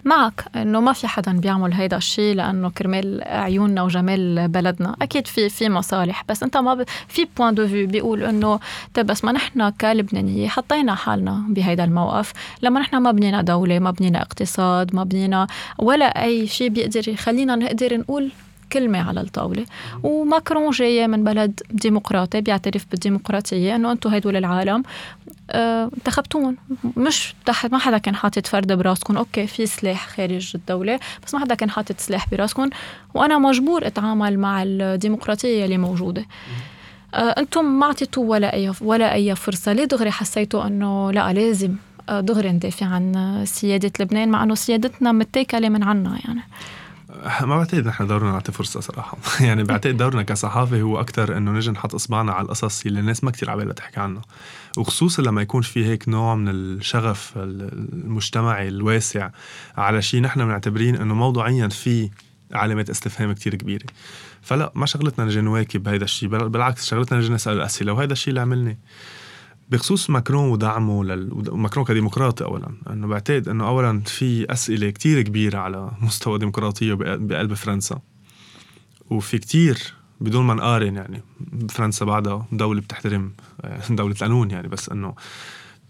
[0.05, 4.97] معك إنه ما في حدا بيعمل هيدا الشيء لأنه كرمال عيوننا وجمال بلدنا.
[5.03, 6.85] أكيد في في مصالح بس أنت ما ب...
[7.09, 8.61] في point de vue بيقول إنه
[8.95, 12.33] طيب بس ما نحن كلبنانية حطينا حالنا بهيدا الموقف.
[12.63, 15.47] لما نحن ما بنينا دولة ما بنينا اقتصاد ما بنينا
[15.79, 18.31] ولا أي شيء بيقدر يخلينا نقدر نقول
[18.75, 19.65] كلمة على الطاولة.
[20.03, 24.83] وماكرون جاية من بلد ديمقراطي بيعترف بالديمقراطية أنه أنتم هدول العالم.
[25.51, 26.57] آه، انتخبتوهم.
[26.97, 29.17] مش تحت ما حدا كان حاطط فرد براسكم.
[29.17, 32.71] أوكي في سلاح خارج الدولة بس ما حدا كان حاطط سلاح براسكم.
[33.15, 36.25] وأنا مجبور أتعامل مع الديمقراطية اللي موجودة.
[37.15, 39.73] آه، أنتم ما اعطيتوا ولا اي ولا أي فرصة.
[39.73, 41.75] ليه دغري حسيتوا إنه لا لازم
[42.09, 46.43] آه، دغري ندافع عن سيادة لبنان مع إنه سيادتنا متاكلة من عنا يعني.
[47.25, 49.19] ما بعتقد نحن دورنا نعطي فرصة صراحة.
[49.47, 53.31] يعني بعتقد دورنا كصحافة هو أكثر إنه نجي نحط إصبعنا على القصص اللي الناس ما
[53.31, 54.23] كتير عبالها تحكي عنها.
[54.79, 59.31] وخصوصا لما يكون في هيك نوع من الشغف المجتمعي الواسع
[59.77, 62.11] على شيء نحن بنعتبرين إنه موضوعيا في
[62.53, 63.87] علامات استفهام كتير كبيرة.
[64.43, 68.41] فلا ما شغلتنا نجي نواكب هيدا الشيء بالعكس شغلتنا نجي نسأل الاسئله وهذا الشيء اللي
[68.41, 68.79] عملني.
[69.71, 71.31] بخصوص ماكرون ودعمه لل...
[71.53, 77.55] ماكرون كديمقراطي اولا أنه بعتقد أنه اولا في أسئلة كتير كبيرة على مستوى الديمقراطيه بقلب
[77.55, 78.01] فرنسا.
[79.11, 81.23] وفي كتير بدون ما نقارن يعني
[81.69, 85.15] فرنسا بعدها دولة بتحترم آه، دولة القانون يعني بس أنه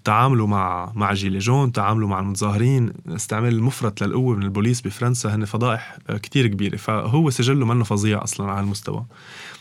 [0.05, 5.45] تعاملوا مع مع جيلي جون تعاملوا مع المتظاهرين استعمال المفرط للقوة من البوليس بفرنسا هن
[5.45, 6.77] فضائح آه، كتير كبيرة.
[6.77, 9.07] فهو سجله منه فظيع أصلا على المستوى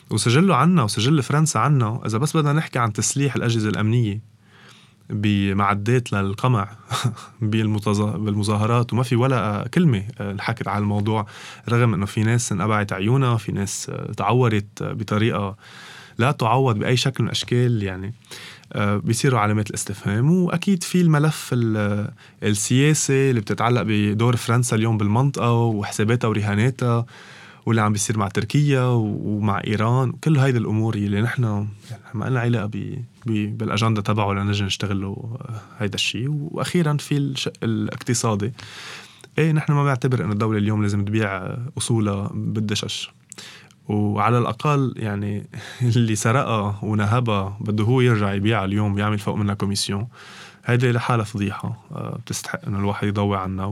[0.10, 2.02] وسجله عنا وسجل فرنسا عنا.
[2.06, 4.34] إذا بس بدنا نحكي عن تسليح الأجهزة الأمنية
[5.10, 6.68] بمعدات للقمع
[7.42, 11.26] بالمظاهرات وما في ولا كلمة انحكت على الموضوع
[11.70, 15.56] رغم إنه في ناس انقبعت عيونها في ناس تعورت بطريقة
[16.18, 18.14] لا تعوض بأي شكل من الأشكال يعني.
[18.74, 21.50] آه، بيصيروا علامات الاستفهام وأكيد في الملف
[22.44, 27.06] السياسي اللي بتتعلق بدور فرنسا اليوم بالمنطقة وحساباتها ورهاناتها.
[27.66, 32.40] واللي عم بيصير مع تركيا ومع إيران كل هيدي الأمور اللي نحن يعني ما لنا
[32.40, 32.70] علاقة
[33.26, 35.08] بالأجندة تبعه لنجي نشتغل له
[35.42, 36.30] آه، هيدا الشيء.
[36.30, 38.54] وأخيرا في الشق الاقتصادي.
[39.38, 43.12] إيه نحن ما بنعتبر إنه الدولة اليوم لازم تبيع أصولها بالدشش
[43.88, 45.48] وعلى الأقل يعني
[45.96, 50.08] اللي سرقها ونهبها بده هو يرجع يبيعها اليوم يعمل فوق منها كوميسيون.
[50.66, 53.66] هيدي لحالها فضيحة آه، بتستحق إنه الواحد يضوي عنها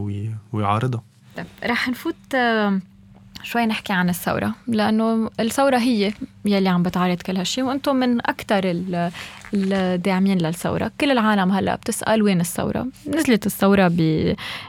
[0.53, 1.03] ويعارضها.
[1.37, 2.35] طيب رح نفوت
[3.43, 6.13] شوي نحكي عن الثورة لأنه الثورة هي
[6.45, 8.83] يلي عم بتعارض كل هالشيء وأنتم من أكثر
[9.53, 10.91] الداعمين للثورة.
[11.01, 13.87] كل العالم هلأ بتسأل وين الثورة؟ نزلت الثورة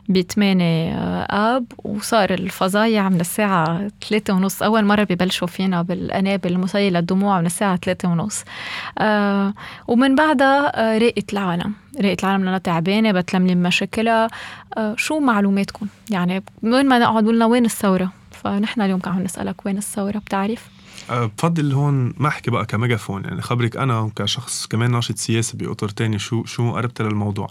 [0.09, 4.63] ب 8 آب وصار الفظايع من الساعة 3 ونص.
[4.63, 8.45] أول مرة ببلشوا فينا بالقنابل المسيلة للدموع من الساعة 3 ونص.
[8.99, 9.55] آه
[9.89, 11.73] ومن بعدها آه راقت العالم.
[12.01, 14.29] راقت العالم لأنها تعبانة بتلملم مشاكلها.
[14.77, 18.13] آه شو معلوماتكم؟ يعني وين ما نقعد قلنا وين الثورة؟
[18.45, 20.69] فنحن اليوم عم نسألك وين الثورة؟ بتعرف؟
[21.11, 25.89] أه، بفضل هون ما أحكي بقى كميجافون يعني خبرك أنا كشخص كمان ناشط سياسي بأطر
[25.89, 27.49] تاني شو شو قربت للموضوع.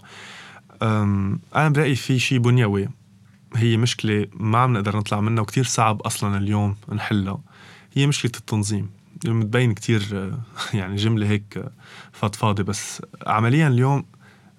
[0.82, 2.88] أنا برأيي في شيء بنيوي
[3.56, 7.38] هي مشكلة ما عم نقدر نطلع منها وكتير صعب أصلا اليوم نحلها.
[7.92, 8.90] هي مشكلة التنظيم.
[9.24, 10.38] متبين كتير أه،
[10.76, 11.64] يعني جملة هيك
[12.12, 14.04] فضفاضة بس عمليا اليوم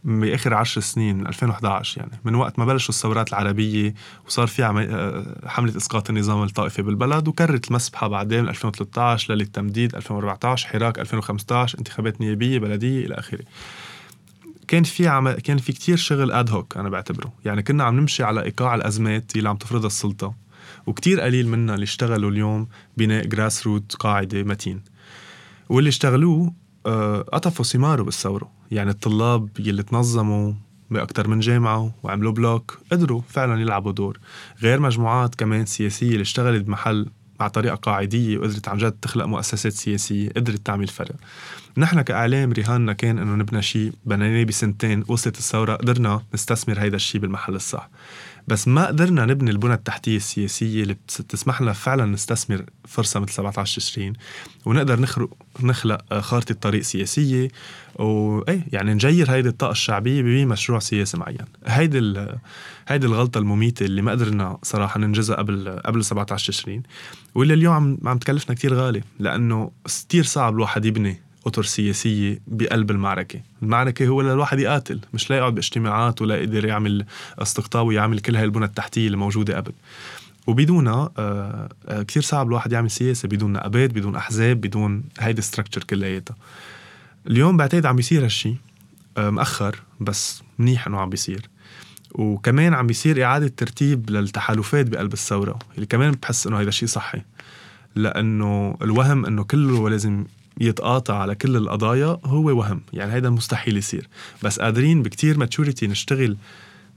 [0.04, 3.94] بآخر عشر سنين من 2011 يعني من وقت ما بلشوا الثورات العربية
[4.28, 11.00] وصار في آه، حملة إسقاط النظام الطائفي بالبلد وكررت المسبحة بعدين 2013 للتمديد 2014 حراك
[11.00, 13.44] 2015 انتخابات نيابية بلدية إلى آخره.
[14.68, 15.32] كان في عم...
[15.32, 17.34] كان في كتير شغل اد هوك أنا بعتبره.
[17.46, 20.34] يعني كنا عم نمشي على إيقاع الأزمات اللي عم تفرضها السلطة
[20.86, 24.82] وكتير قليل منا اللي اشتغلوا اليوم بناء grassroot قاعدة متين.
[25.70, 26.54] واللي اشتغلوه
[27.34, 28.52] قطفوا ثماره بالثورة.
[28.72, 30.54] يعني الطلاب يلي تنظموا
[30.90, 34.20] بأكثر من جامعة وعملوا bloc قدروا فعلا يلعبوا دور.
[34.62, 39.74] غير مجموعات كمان سياسية اللي اشتغلت بمحل مع طريقة قاعدية وقدرت عن جد تخلق مؤسسات
[39.74, 41.16] سياسية قدرت تعمل فرق.
[41.78, 47.22] نحن كإعلام رهاننا كان إنه نبنى شيء بنيناه بسنتين وصلت الثورة قدرنا نستثمر هيدا الشيء
[47.22, 47.90] بالمحل الصح.
[48.48, 53.82] بس ما قدرنا نبني البنى التحتية السياسية اللي بتسمح لنا فعلا نستثمر فرصة مثل 17
[53.82, 54.14] تشرين
[54.66, 55.30] ونقدر نخلق
[55.60, 57.48] نخلق خارطة طريق سياسية
[57.96, 61.38] وإيه يعني نجير هيدي الطاقة الشعبية بمشروع سياسي معين.
[61.66, 62.26] هيدي
[62.88, 66.84] هيدي الغلطة المميتة اللي ما قدرنا صراحة ننجزها قبل قبل 17 تشرين
[67.36, 72.92] واللي اليوم عم عم تكلفنا كتير غالي لأنه كتير صعب الواحد يبني أطر سياسية بقلب
[72.92, 77.06] المعركة، المعركة هو للواحد يقاتل، مش لا يقعد باجتماعات ولا يقدر يعمل
[77.40, 79.72] استقطاب ويعمل كل هاي البنى التحتية اللي موجوده قبل.
[80.48, 85.84] وبدونها آه, آه، كثير صعب الواحد يعمل سياسة بدون نقابات، بدون أحزاب، بدون هيدي الستركتشر
[85.84, 86.36] كلياتها.
[87.28, 88.56] اليوم بعتقد عم بيصير هالشيء
[89.18, 91.50] آه مأخر بس منيح إنه عم بيصير.
[92.12, 97.22] وكمان عم بيصير إعادة ترتيب للتحالفات بقلب الثورة اللي كمان بحس إنه هذا الشيء صحي
[97.96, 100.26] لأنه الوهم إنه كله لازم
[100.62, 102.82] يتقاطع على كل القضايا هو وهم.
[102.94, 104.08] يعني هيدا مستحيل يصير.
[104.44, 106.38] بس قادرين بكتير ماتشوريتي نشتغل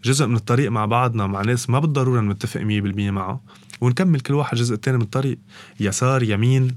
[0.04, 3.40] جزء من الطريق مع بعضنا مع ناس ما بالضرورة نتفق 100% معه.
[3.80, 5.38] ونكمل كل واحد جزء تاني من الطريق.
[5.80, 6.74] يسار يمين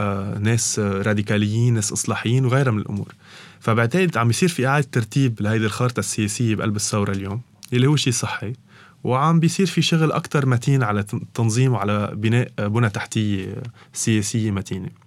[0.00, 3.14] آه، ناس راديكاليين ناس إصلاحيين وغيرها من الأمور.
[3.60, 7.40] فبعتقد عم يصير في إعادة ترتيب لهيدي الخارطة السياسية بقلب الثورة اليوم
[7.72, 8.52] اللي هو شيء صحي.
[9.04, 15.01] وعم بيصير في شغل أكتر متين على تنظيم وعلى بناء بنى تحتية سياسية متينة.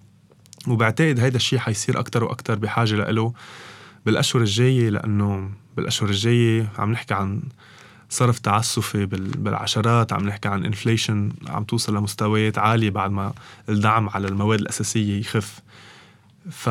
[0.66, 3.32] وبعتقد هيدا الشيء حيصير أكتر وأكتر بحاجة له
[4.06, 7.40] بالأشهر الجاية لأنه بالأشهر الجاية عم نحكي عن
[8.08, 13.32] صرف تعسفي بالعشرات عم نحكي عن انفليشن عم توصل لمستويات عالية بعد ما
[13.68, 15.60] الدعم على المواد الأساسية يخف.
[16.50, 16.68] ف...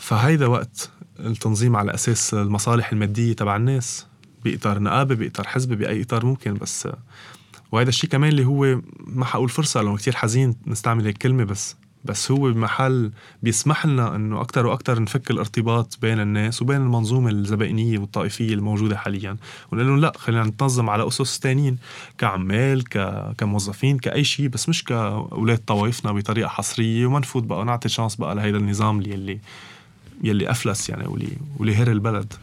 [0.00, 4.06] فهيدا وقت التنظيم على أساس المصالح المادية تبع الناس
[4.44, 6.88] بإطار نقابة بإطار حزب بأي إطار ممكن بس
[7.72, 11.76] وهذا الشيء كمان اللي هو ما حقول فرصة لأنه كتير حزين نستعمل هيك كلمة بس
[12.04, 13.10] بس هو بمحل
[13.42, 19.36] بيسمح لنا إنه أكثر وأكثر نفك الارتباط بين الناس وبين المنظومة الزبائنية والطائفية الموجودة حاليا.
[19.72, 21.78] ونقول لهم لا خلينا نتنظم على أسس ثانيين
[22.18, 23.24] كعمال ك...
[23.38, 27.06] كموظفين كأي شيء بس مش كأولاد طوائفنا بطريقة حصرية.
[27.06, 29.38] وما نفوت بقى نعطي شانس بقى لهيدا النظام اللي
[30.24, 32.34] يلي أفلس يعني واللي واللي هر البلد.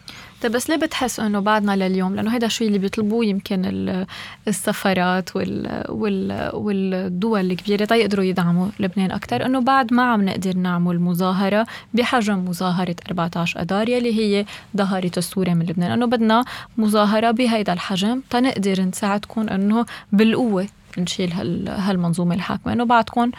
[0.41, 4.05] طيب بس ليه بتحس إنه بعدنا لليوم؟ لأنه هذا الشيء اللي بيطلبوه يمكن
[4.47, 10.99] السفارات وال وال والدول الكبيرة تيقدروا يدعموا لبنان أكثر إنه بعد ما عم نقدر نعمل
[10.99, 14.45] مظاهرة بحجم مظاهرة 14 اذار يلي هي
[14.77, 15.91] ظهرت السوري من لبنان.
[15.91, 16.45] إنه بدنا
[16.77, 21.33] مظاهرة بهيدا الحجم تنقدر نساعدكم إنه بالقوة نشيل
[21.67, 22.73] هالمنظومة الحاكمة.
[22.73, 23.31] إنه بعدكم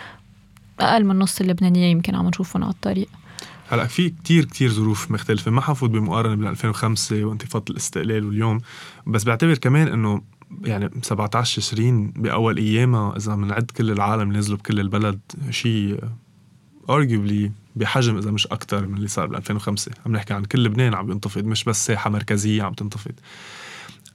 [0.80, 3.08] أقل من نص اللبنانية يمكن عم نشوفهم على الطريق.
[3.70, 5.50] هلا في كتير كتير ظروف مختلفة.
[5.50, 8.60] ما حفوت بمقارنة بين 2005 وانتفاضة الاستقلال واليوم
[9.06, 10.22] بس بعتبر كمان إنه
[10.64, 16.00] يعني 17 تشرين بأول أيامها إذا بنعد كل العالم نزلوا بكل البلد شيء
[16.90, 20.94] ارجوبلي بحجم إذا مش أكثر من اللي صار ب 2005 عم نحكي عن كل لبنان
[20.94, 23.12] عم ينتفض مش بس ساحة مركزية عم تنتفض.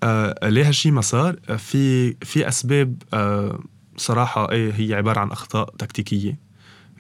[0.04, 3.60] آه ليه هالشيء ما صار؟ في في أسباب آه
[3.98, 6.45] صراحة إيه هي عبارة عن أخطاء تكتيكية.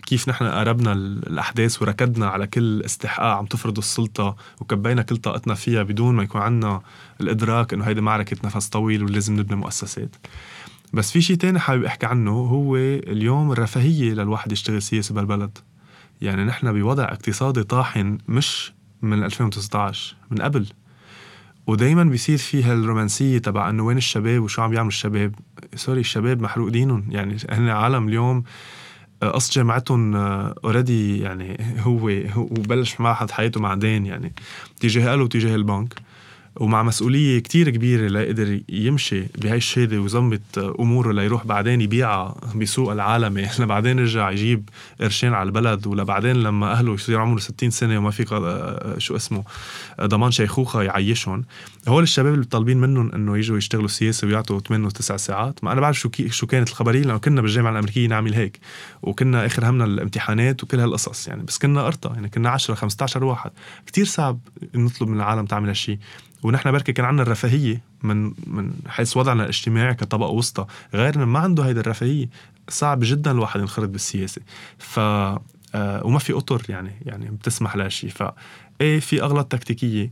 [0.05, 5.83] كيف نحن قربنا الأحداث وركدنا على كل استحقاق عم تفرض السلطة وكبينا كل طاقتنا فيها
[5.83, 6.81] بدون ما يكون عندنا
[7.21, 10.15] الإدراك إنه هيدي معركة نفس طويل ولازم نبني مؤسسات.
[10.93, 15.57] بس في شيء تاني حابب أحكي عنه هو اليوم الرفاهية للواحد يشتغل سياسي بهالبلد
[16.21, 20.67] يعني نحن بوضع اقتصادي طاحن مش من 2019 من قبل.
[21.67, 25.35] ودايما بيصير في هالرومانسية تبع إنه وين الشباب وشو عم يعمل الشباب.
[25.75, 27.05] sorry الشباب محروق دينهم.
[27.09, 28.43] يعني هن عالم اليوم
[29.21, 34.33] قصة جامعتهم already يعني هو هو بلش معهد حياته مع دين يعني
[34.79, 35.93] تجاه قاله وتجاه البنك.
[36.59, 40.41] ومع مسؤولية كتير كبيرة ليقدر يمشي بهاي الشهادة ويظبط
[40.79, 44.69] أموره ليروح بعدين يبيعها بسوق العالمي لبعدين يرجع يجيب
[45.01, 48.25] قرشين على البلد ولبعدين لما أهله يصير عمره 60 سنة وما في
[48.97, 49.43] شو اسمه
[50.01, 51.43] ضمان شيخوخة يعيشهم.
[51.87, 55.63] هول الشباب اللي طالبين منهم إنه يجوا يشتغلوا سياسة ويعطوا 8 و9 ساعات.
[55.63, 58.59] ما أنا بعرف شو شو كانت الخبرية لأنه كنا بالجامعة الأمريكية نعمل هيك
[59.01, 61.27] وكنا آخر همنا الامتحانات وكل هالقصص.
[61.27, 63.51] يعني بس كنا قرطة يعني كنا 10 15 واحد.
[63.87, 64.39] كتير صعب
[64.75, 65.97] نطلب من العالم تعمل هالشيء
[66.45, 71.63] ونحن بركي كان عندنا الرفاهية من من حيث وضعنا الاجتماعي كطبقة وسطى غيرنا ما عنده
[71.63, 72.29] هيدي الرفاهية
[72.69, 74.41] صعب جدا الواحد ينخرط بالسياسة.
[74.77, 78.23] ف آه وما في أطر يعني يعني بتسمح لهالشيء ف
[78.81, 80.11] إيه في أغلاط تكتيكية.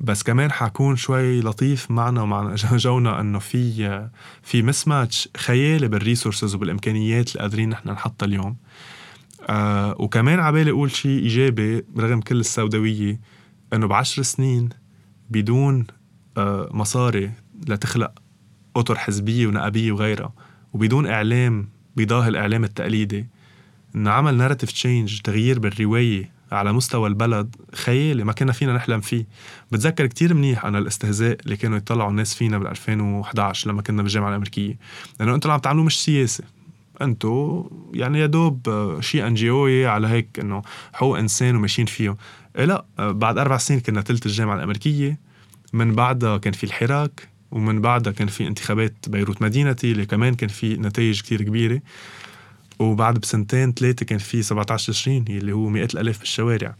[0.00, 4.08] بس كمان حكون شوي لطيف معنا ومع جونا إنه في
[4.42, 8.56] في مس ماتش خيالي بالريسورسز وبالإمكانيات اللي قادرين نحن نحطها اليوم.
[9.48, 13.20] آه وكمان عبالي أقول شيء إيجابي رغم كل السوداوية
[13.72, 14.81] إنه بعشر سنين
[15.30, 15.86] بدون
[16.36, 17.30] آه مصاري
[17.68, 18.12] لتخلق
[18.76, 20.32] أطر حزبية ونقابيه وغيرها
[20.72, 23.26] وبدون إعلام بيضاهي الإعلام التقليدي.
[23.94, 27.56] إنه عمل narrative change تغيير بالرواية على مستوى البلد.
[27.74, 29.26] خيالي ما كنا فينا نحلم فيه.
[29.72, 34.28] بتذكر كتير منيح أنا الاستهزاء اللي كانوا يطلعوا الناس فينا بال 2011 لما كنا بالجامعة
[34.28, 34.78] الأمريكية.
[35.20, 36.44] لأنه أنتوا اللي عم تعملوه مش سياسة.
[37.02, 38.68] انتو يعني يا دوب
[39.00, 42.16] شيء NGO هيك إنه حقوق إنسان وماشيين فيه
[42.54, 45.20] لا بعد أربع سنين كنا ثلث الجامعة الأمريكية
[45.72, 50.48] من بعدها كان في الحراك ومن بعدها كان في انتخابات بيروت مدينتي اللي كمان كان
[50.48, 51.80] في نتائج كتير كبيرة.
[52.78, 56.74] وبعد بسنتين ثلاثة كان في 17 تشرين اللي هو مئات الألاف بالشوارع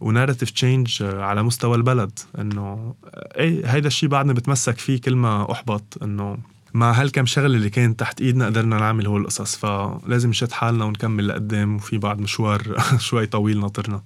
[0.00, 5.52] و narrative change على مستوى البلد إنه إيه هيدا الشيء بعدنا بتمسك فيه كل ما
[5.52, 6.38] أحبط إنه
[6.74, 9.56] مع هالكم شغلة اللي كانت تحت إيدنا قدرنا نعمل هول القصص.
[9.56, 12.62] فلازم نشد حالنا ونكمل لقدام وفي بعد مشوار
[12.98, 14.02] شوي طويل ناطرنا.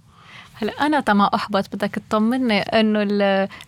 [0.63, 3.01] هلا أنا تما أحبط بدك تطمني إنه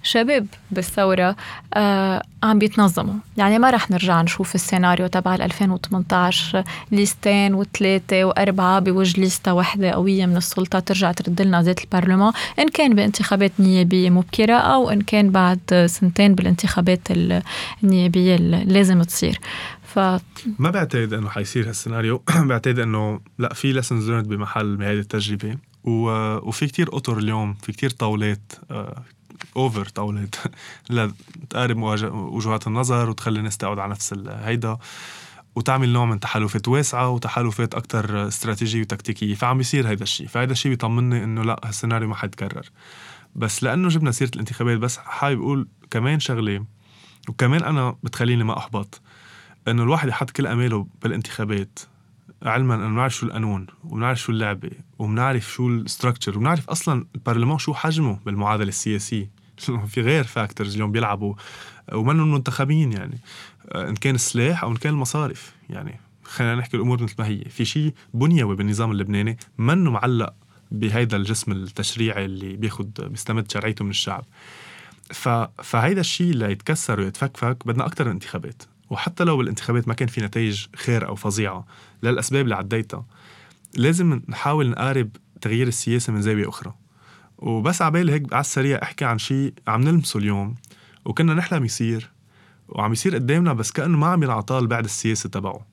[0.03, 1.37] الشباب بالثورة
[1.75, 3.15] آه عم بيتنظموا.
[3.37, 10.27] يعني ما رح نرجع نشوف السيناريو تبع 2018 ليستين وثلاثه وأربعة بوجه ليستا وحده قوية
[10.27, 15.31] من السلطة ترجع ترد لنا ذات البرلمان إن كان بانتخابات نيابية مبكرة أو إن كان
[15.31, 17.01] بعد سنتين بالانتخابات
[17.83, 19.41] النيابية اللي لازم تصير.
[19.95, 19.99] ف
[20.59, 22.23] ما بعتقد إنه حيصير هالسيناريو.
[22.51, 25.57] بعتقد إنه لا في lessons learned بمحل بهذه التجربة.
[25.85, 28.53] وفي كتير اطر اليوم في كتير طاولات
[29.57, 30.35] over آه، طاولات.
[30.91, 31.79] لتقارب
[32.13, 34.79] وجهات النظر وتخلي الناس تقعد على نفس هيدا.
[35.55, 39.35] وتعمل نوع من تحالفات واسعة وتحالفات أكثر استراتيجية وتكتيكية.
[39.35, 42.67] فعم بيصير هيدا الشيء فهيدا الشيء بيطمني إنه لا هالسيناريو ما حيتكرر.
[43.35, 46.65] بس لأنه جبنا سيرة الانتخابات بس حابب أقول كمان شغلة
[47.29, 49.01] وكمان أنا بتخليني ما أحبط.
[49.69, 51.79] إنه الواحد يحط كل أماله بالانتخابات
[52.43, 57.59] علما إنه بنعرف شو القانون وبنعرف شو اللعبة وبنعرف شو ال structure وبنعرف أصلا البرلمان
[57.59, 59.31] شو حجمه بالمعادلة السياسية.
[59.91, 61.35] في غير factors اليوم بيلعبوا
[61.93, 63.19] ومنهم منتخبين يعني.
[63.75, 67.45] إن كان السلاح أو إن كان المصارف يعني خلينا نحكي الأمور مثل ما هي.
[67.45, 70.35] في شيء بنيوي بالنظام اللبناني منه معلق
[70.71, 74.25] بهيدا الجسم التشريعي اللي بياخد بيستمد شرعيته من الشعب.
[75.11, 75.29] ف...
[75.63, 78.63] فهيدا الشيء ليتكسر ويتفكفك بدنا أكثر انتخابات.
[78.91, 81.67] وحتى لو بالانتخابات ما كان في نتائج خير أو فظيعة
[82.03, 83.07] للأسباب اللي عديتها.
[83.77, 85.11] لازم نحاول نقارب
[85.41, 86.75] تغيير السياسة من زاوية أخرى.
[87.39, 90.55] وبس عبالي هيك على السريع أحكي عن شيء عم نلمسه اليوم
[91.05, 92.11] وكنا نحلم يصير
[92.69, 95.67] وعم يصير قدامنا بس كأنه ما عم ينعطال بعد السياسة تبعه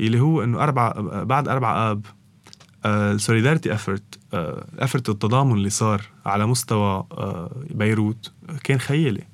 [0.00, 0.92] اللي هو إنه أربع
[1.22, 2.06] بعد أربع آب
[2.86, 4.18] ال solidarity effort
[4.78, 8.32] effort التضامن اللي صار على مستوى آه، بيروت
[8.64, 9.24] كان خيالي.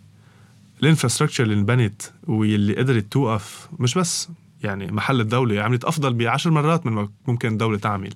[0.82, 4.28] ال infrastructure اللي انبنت واللي قدرت توقف مش بس
[4.62, 8.14] يعني محل الدولة عملت أفضل بعشر مرات من ما ممكن الدولة تعمل.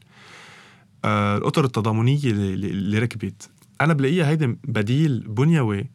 [1.05, 3.51] آه الأطر التضامنية اللي, ركبت.
[3.81, 5.87] أنا بلاقيها هيدي بديل بنيوي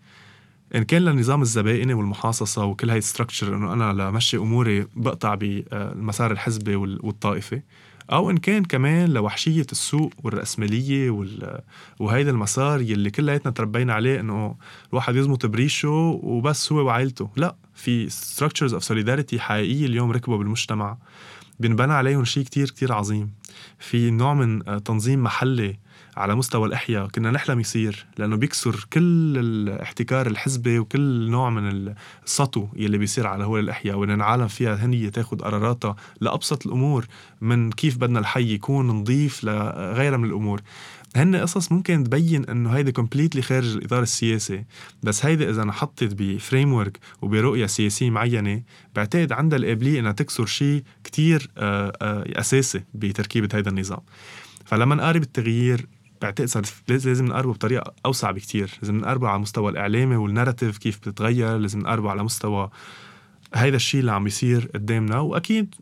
[0.75, 6.31] إن كان للنظام الزبائني والمحاصصة وكل هاي ال structure إنه أنا لمشي أموري بقطع بالمسار
[6.31, 7.61] الحزبي والطائفي
[8.11, 11.61] أو إن كان كمان لوحشية السوق والرأسمالية وال...
[11.99, 14.55] وهيدا المسار يلي كلياتنا تربينا عليه إنه
[14.91, 15.89] الواحد يزمط بريشه
[16.23, 20.97] وبس هو وعائلته لا في structures of solidarity حقيقية اليوم ركبوا بالمجتمع.
[21.59, 23.31] بنبنى عليهم شيء كتير كتير عظيم.
[23.79, 25.79] في نوع من تنظيم محلي
[26.17, 31.93] على مستوى الإحياء كنا نحلم يصير لأنه بيكسر كل الاحتكار الحزبي وكل نوع من
[32.25, 37.05] السطو يلي بيصير على هول الإحياء وإن العالم فيها هنية تاخد قراراتها لأبسط الأمور
[37.41, 40.61] من كيف بدنا الحي يكون نظيف لغيرها من الأمور.
[41.15, 44.63] هن قصص ممكن تبين إنه هيدي completely خارج الإطار السياسي
[45.03, 48.61] بس هيدي إذا انحطت ب framework وبرؤية سياسية معينة
[48.95, 53.99] بعتقد عندها القابليه إنها تكسر شيء كتير آه، آه، أساسي بتركيبة هيدا النظام.
[54.65, 55.87] فلما نقارب التغيير
[56.21, 58.71] بعتقد صار لازم نقربه بطريقة أوسع بكتير.
[58.81, 61.57] لازم نقربه على المستوى الإعلامي وال narrative كيف بتتغير.
[61.57, 62.69] لازم نقربه على مستوى
[63.55, 65.19] هيدا الشيء اللي عم بيصير قدامنا.
[65.19, 65.75] وأكيد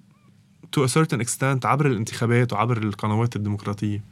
[0.72, 4.04] to a certain extent عبر الانتخابات وعبر القنوات الديمقراطية.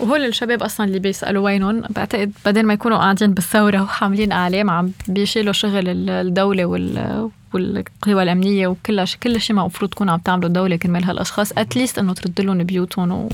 [0.00, 4.92] وهول الشباب أصلا اللي بيسألوا وينهم بعتقد بدل ما يكونوا قاعدين بالثورة وحاملين أعلام عم
[5.08, 11.04] بيشيلوا شغل الدولة وال والقوى الأمنية وكل كل شيء المفروض تكون عم تعمله الدولة كرمال
[11.04, 13.28] هالاشخاص at least إنه ترد لهم بيوتهم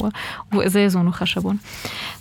[0.54, 1.58] وإزازهم وخشبهم.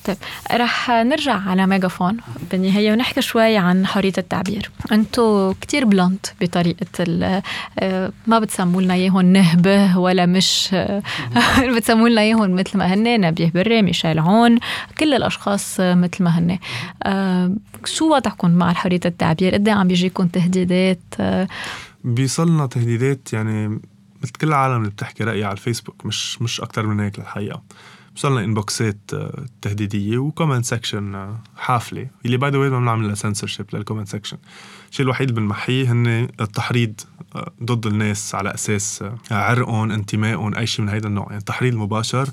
[0.05, 0.17] طيب
[0.51, 2.17] رح نرجع على ميجافون
[2.51, 4.71] بالنهاية ونحكي شوي عن حرية التعبير.
[4.91, 6.87] أنتم كتير blunt بطريقة
[7.79, 10.75] آه، ما بتسموا لنا إياهم نهبة ولا مش
[11.75, 14.59] بتسموا لنا إياهم مثل ما هن نبيه بري ميشيل عون
[14.97, 16.59] كل الأشخاص مثل ما هن
[17.03, 17.51] آه،
[17.85, 21.47] شو وضعكم مع حرية التعبير؟ قد إيه عم بيجيكم تهديدات؟ آه،
[22.03, 23.81] بيصلنا تهديدات يعني
[24.23, 27.63] مثل كل العالم اللي بتحكي رأيها على الفيسبوك مش مش أكتر من هيك للحقيقة.
[28.13, 33.15] بيصلنا انبوكسات آه، تهديدية و comment section حافلة اللي by the way ما بنعمل لها
[33.15, 34.37] سنسورشيب للكومنت سكشن
[34.91, 36.07] الشيء الوحيد اللي بنمحيه هن
[36.41, 37.01] التحريض
[37.35, 41.25] آه، ضد الناس على أساس آه، عرقهم انتمائهم أي شيء من هيدا النوع.
[41.25, 42.29] يعني التحريض المباشر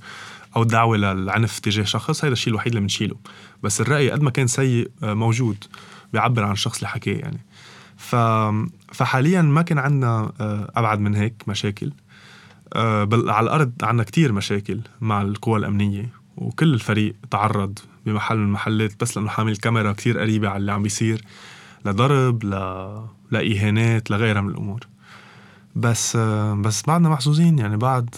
[0.56, 3.16] أو الدعوه للعنف تجاه شخص هذا الشيء الوحيد اللي بنشيله.
[3.62, 5.64] بس الرأي قد ما كان سيء موجود
[6.12, 7.40] بيعبر عن الشخص اللي حكاه يعني.
[8.00, 8.16] ف...
[8.92, 11.92] فحاليا ما كان عندنا آه، أبعد من هيك مشاكل.
[12.72, 18.44] آه، بل على الأرض عندنا كتير مشاكل مع القوى الأمنية وكل الفريق تعرض بمحل من
[18.44, 21.24] المحلات بس لأنه حامل كاميرا كتير قريبة على اللي عم بيصير
[21.84, 22.50] لضرب ل...
[23.30, 24.80] لإهانات لغيرها من الأمور.
[25.76, 28.14] بس آه، بس بعدنا محظوظين يعني بعد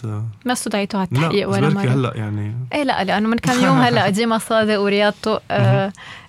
[0.46, 2.54] ما استدعيتوا على التحقيق ولا مرة؟ هلأ يعني.
[2.72, 5.14] إيه لا لأنه من كم يوم هلا ديما صادق ورياض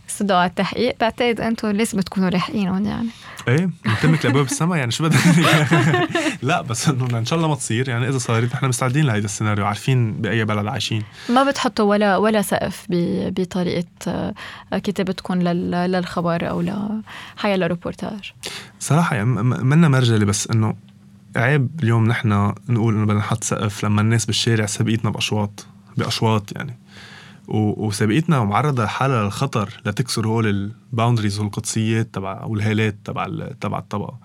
[0.10, 0.96] استدعوا على التحقيق.
[1.02, 3.08] بعتقد أنتم لازم تكونوا لاحقينهم يعني؟
[3.48, 5.20] إيه من تمك لابواب السماء يعني شو بدك
[6.42, 7.90] لا بس إنه إن شاء الله ما تصير.
[7.90, 11.04] يعني إذا صارت نحن مستعدين لهيدا السيناريو عارفين بأي بلد عايشين.
[11.30, 14.34] ما بتحطوا ولا ولا سقف بطريقة آه،
[14.74, 18.34] كتابتكم للخبر أو لحيا للريبورتاج
[18.80, 20.76] صراحة يعني منا مرجلة بس إنه
[21.36, 25.66] عيب اليوم نحن نقول إنه بدنا نحط سقف لما الناس بالشارع سابقتنا بأشواط
[25.98, 26.78] بأشواط يعني.
[27.48, 33.28] وسابقتنا معرضة حالها للخطر لتكسر هول ال boundaries والقدسيات تبع والهالات تبع
[33.62, 34.20] تبع الطبقة.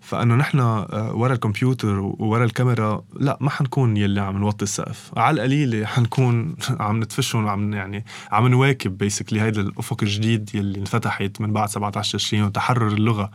[0.00, 5.10] فأنه نحن آه، ورا الكمبيوتر وورا الكاميرا لا ما حنكون يلي عم نوطي السقف.
[5.16, 11.40] على القليله حنكون عم نتفشهم وعم يعني عم نواكب بيسكلي هيدا الأفق الجديد يلي انفتحت
[11.40, 13.30] من بعد 17 تشرين وتحرر اللغة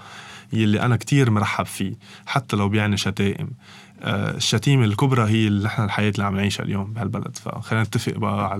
[0.54, 1.94] يلي أنا كتير مرحب فيه
[2.26, 3.50] حتى لو بيعني شتائم.
[4.02, 7.38] آه، الشتيمة الكبرى هي اللي نحن الحياة اللي عم نعيشها اليوم بهالبلد.
[7.38, 8.50] فخلينا نتفق بقى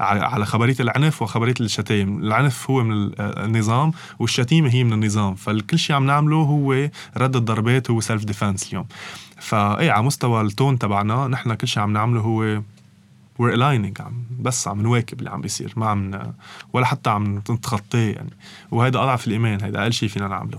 [0.00, 2.22] على على خبرية العنف وخبرية الشتايم.
[2.22, 5.34] العنف هو من النظام والشتيمة هي من النظام.
[5.34, 8.86] فكل شيء عم نعمله هو رد الضربات هو self-defense اليوم.
[9.40, 12.62] فاي على مستوى ال tone تبعنا نحن كل شيء عم نعمله هو
[13.38, 15.72] we're aligning عم بس عم نواكب اللي عم بيصير.
[15.76, 16.32] ما عم
[16.72, 18.30] ولا حتى عم نتخطاه يعني.
[18.70, 20.58] وهذا أضعف الإيمان هذا أقل شيء فينا نعمله.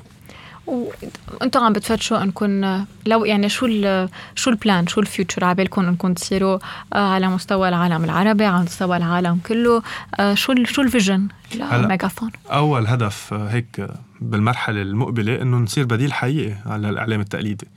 [0.67, 5.55] وأنتم عم بتفتشوا انكم لو يعني شو ال شو ال plan شو ال future على
[5.55, 6.59] بالكم انكم تصيروا
[6.93, 9.81] آه، على مستوى العالم العربي على مستوى العالم كله.
[10.19, 13.87] آه، شو ال شو ال vision لميجافون أول هدف آه، هيك
[14.21, 17.67] بالمرحلة المقبلة إنه نصير بديل حقيقي على الإعلام التقليدي.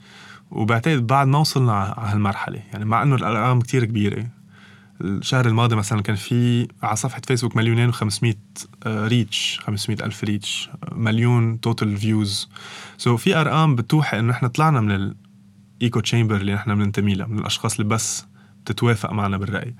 [0.51, 4.25] وبعتقد بعد ما وصلنا على هالمرحلة يعني مع إنه الأرقام كتير كبيرة
[5.01, 8.33] الشهر الماضي مثلا كان في على صفحة فيسبوك مليونين و500
[8.87, 12.49] reach 500 ألف reach مليون total views
[12.97, 15.15] so في أرقام بتوحي إنه إحنا طلعنا من
[15.81, 18.25] ال echo chamber اللي نحن بننتمي لها من الأشخاص اللي بس
[18.65, 19.75] بتتوافق معنا بالرأي.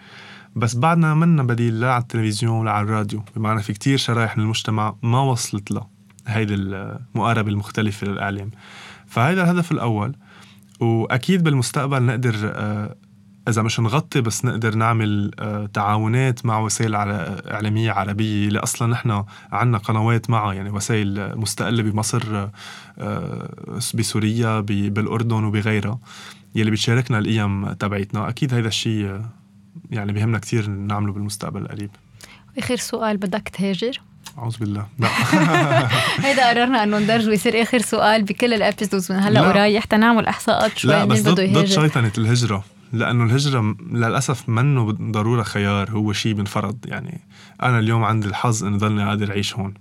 [0.56, 3.24] بس بعدنا منا بديل لا على التلفزيون ولا على الراديو.
[3.36, 5.88] بمعنى في كتير شرائح من المجتمع ما وصلت له
[6.28, 8.52] هيدي المقاربة المختلفة للإعلام
[9.08, 10.16] فهذا الهدف الأول.
[10.80, 12.96] وأكيد بالمستقبل نقدر آه،
[13.50, 19.24] إذا مش نغطي بس نقدر نعمل آه، تعاونات مع وسائل إعلامية عربية اللي أصلا نحن
[19.52, 22.48] عنا قنوات معها يعني وسائل مستقلة بمصر
[23.00, 23.50] آه،
[23.94, 26.00] بسوريا بالأردن وبغيرها
[26.56, 29.22] يلي بتشاركنا القيم تبعتنا أكيد هذا الشيء
[29.92, 31.90] يعني بيهمنا كثير نعمله بالمستقبل القريب.
[32.58, 34.02] آخر سؤال بدك تهاجر؟
[34.38, 34.86] أعوذ بالله.
[35.00, 35.08] لا.
[36.26, 39.94] هيدا قررنا إنه ندرجه يصير آخر سؤال بكل الابيسودز من هلأ ورايح.
[39.94, 42.64] نعمل إحصاءات شوي لا بس ضد, ضد شيطنة الهجرة.
[42.94, 47.28] لأنه الهجرة للأسف منه ضرورة خيار هو شيء بنفرض يعني
[47.64, 49.74] أنا اليوم عندي الحظ انه ضلني قادر أعيش هون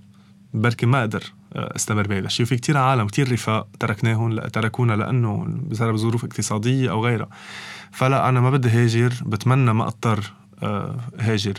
[0.55, 1.23] بركي ما أقدر
[1.57, 6.91] آه، أستمر بهذا الشيء وفي كتير عالم كتير رفاق تركناهم تركونا لأنه بسبب ظروف اقتصادية
[6.91, 7.29] أو غيرها
[7.93, 10.33] فلا أنا ما بدي هاجر بتمنى ما أضطر
[10.63, 11.55] آه، هاجر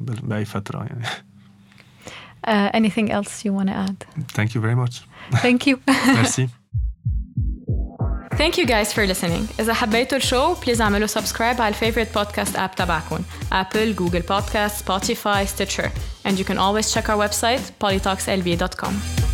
[0.00, 1.06] بأي فترة يعني
[2.46, 4.04] Uh, anything else you want to add?
[4.28, 4.94] Thank you very much.
[5.30, 5.80] Thank you.
[6.18, 6.48] Merci.
[8.43, 9.59] Thank you guys for listening.
[9.59, 13.19] إذا حبيتوا الشو بليز اعملوا سبسكرايب على الفيفورت بودكاست اب تبعكم
[13.51, 15.89] Apple, Google Podcast, Spotify, Stitcher.
[16.25, 19.32] And you can always check our website polytalkslb.com.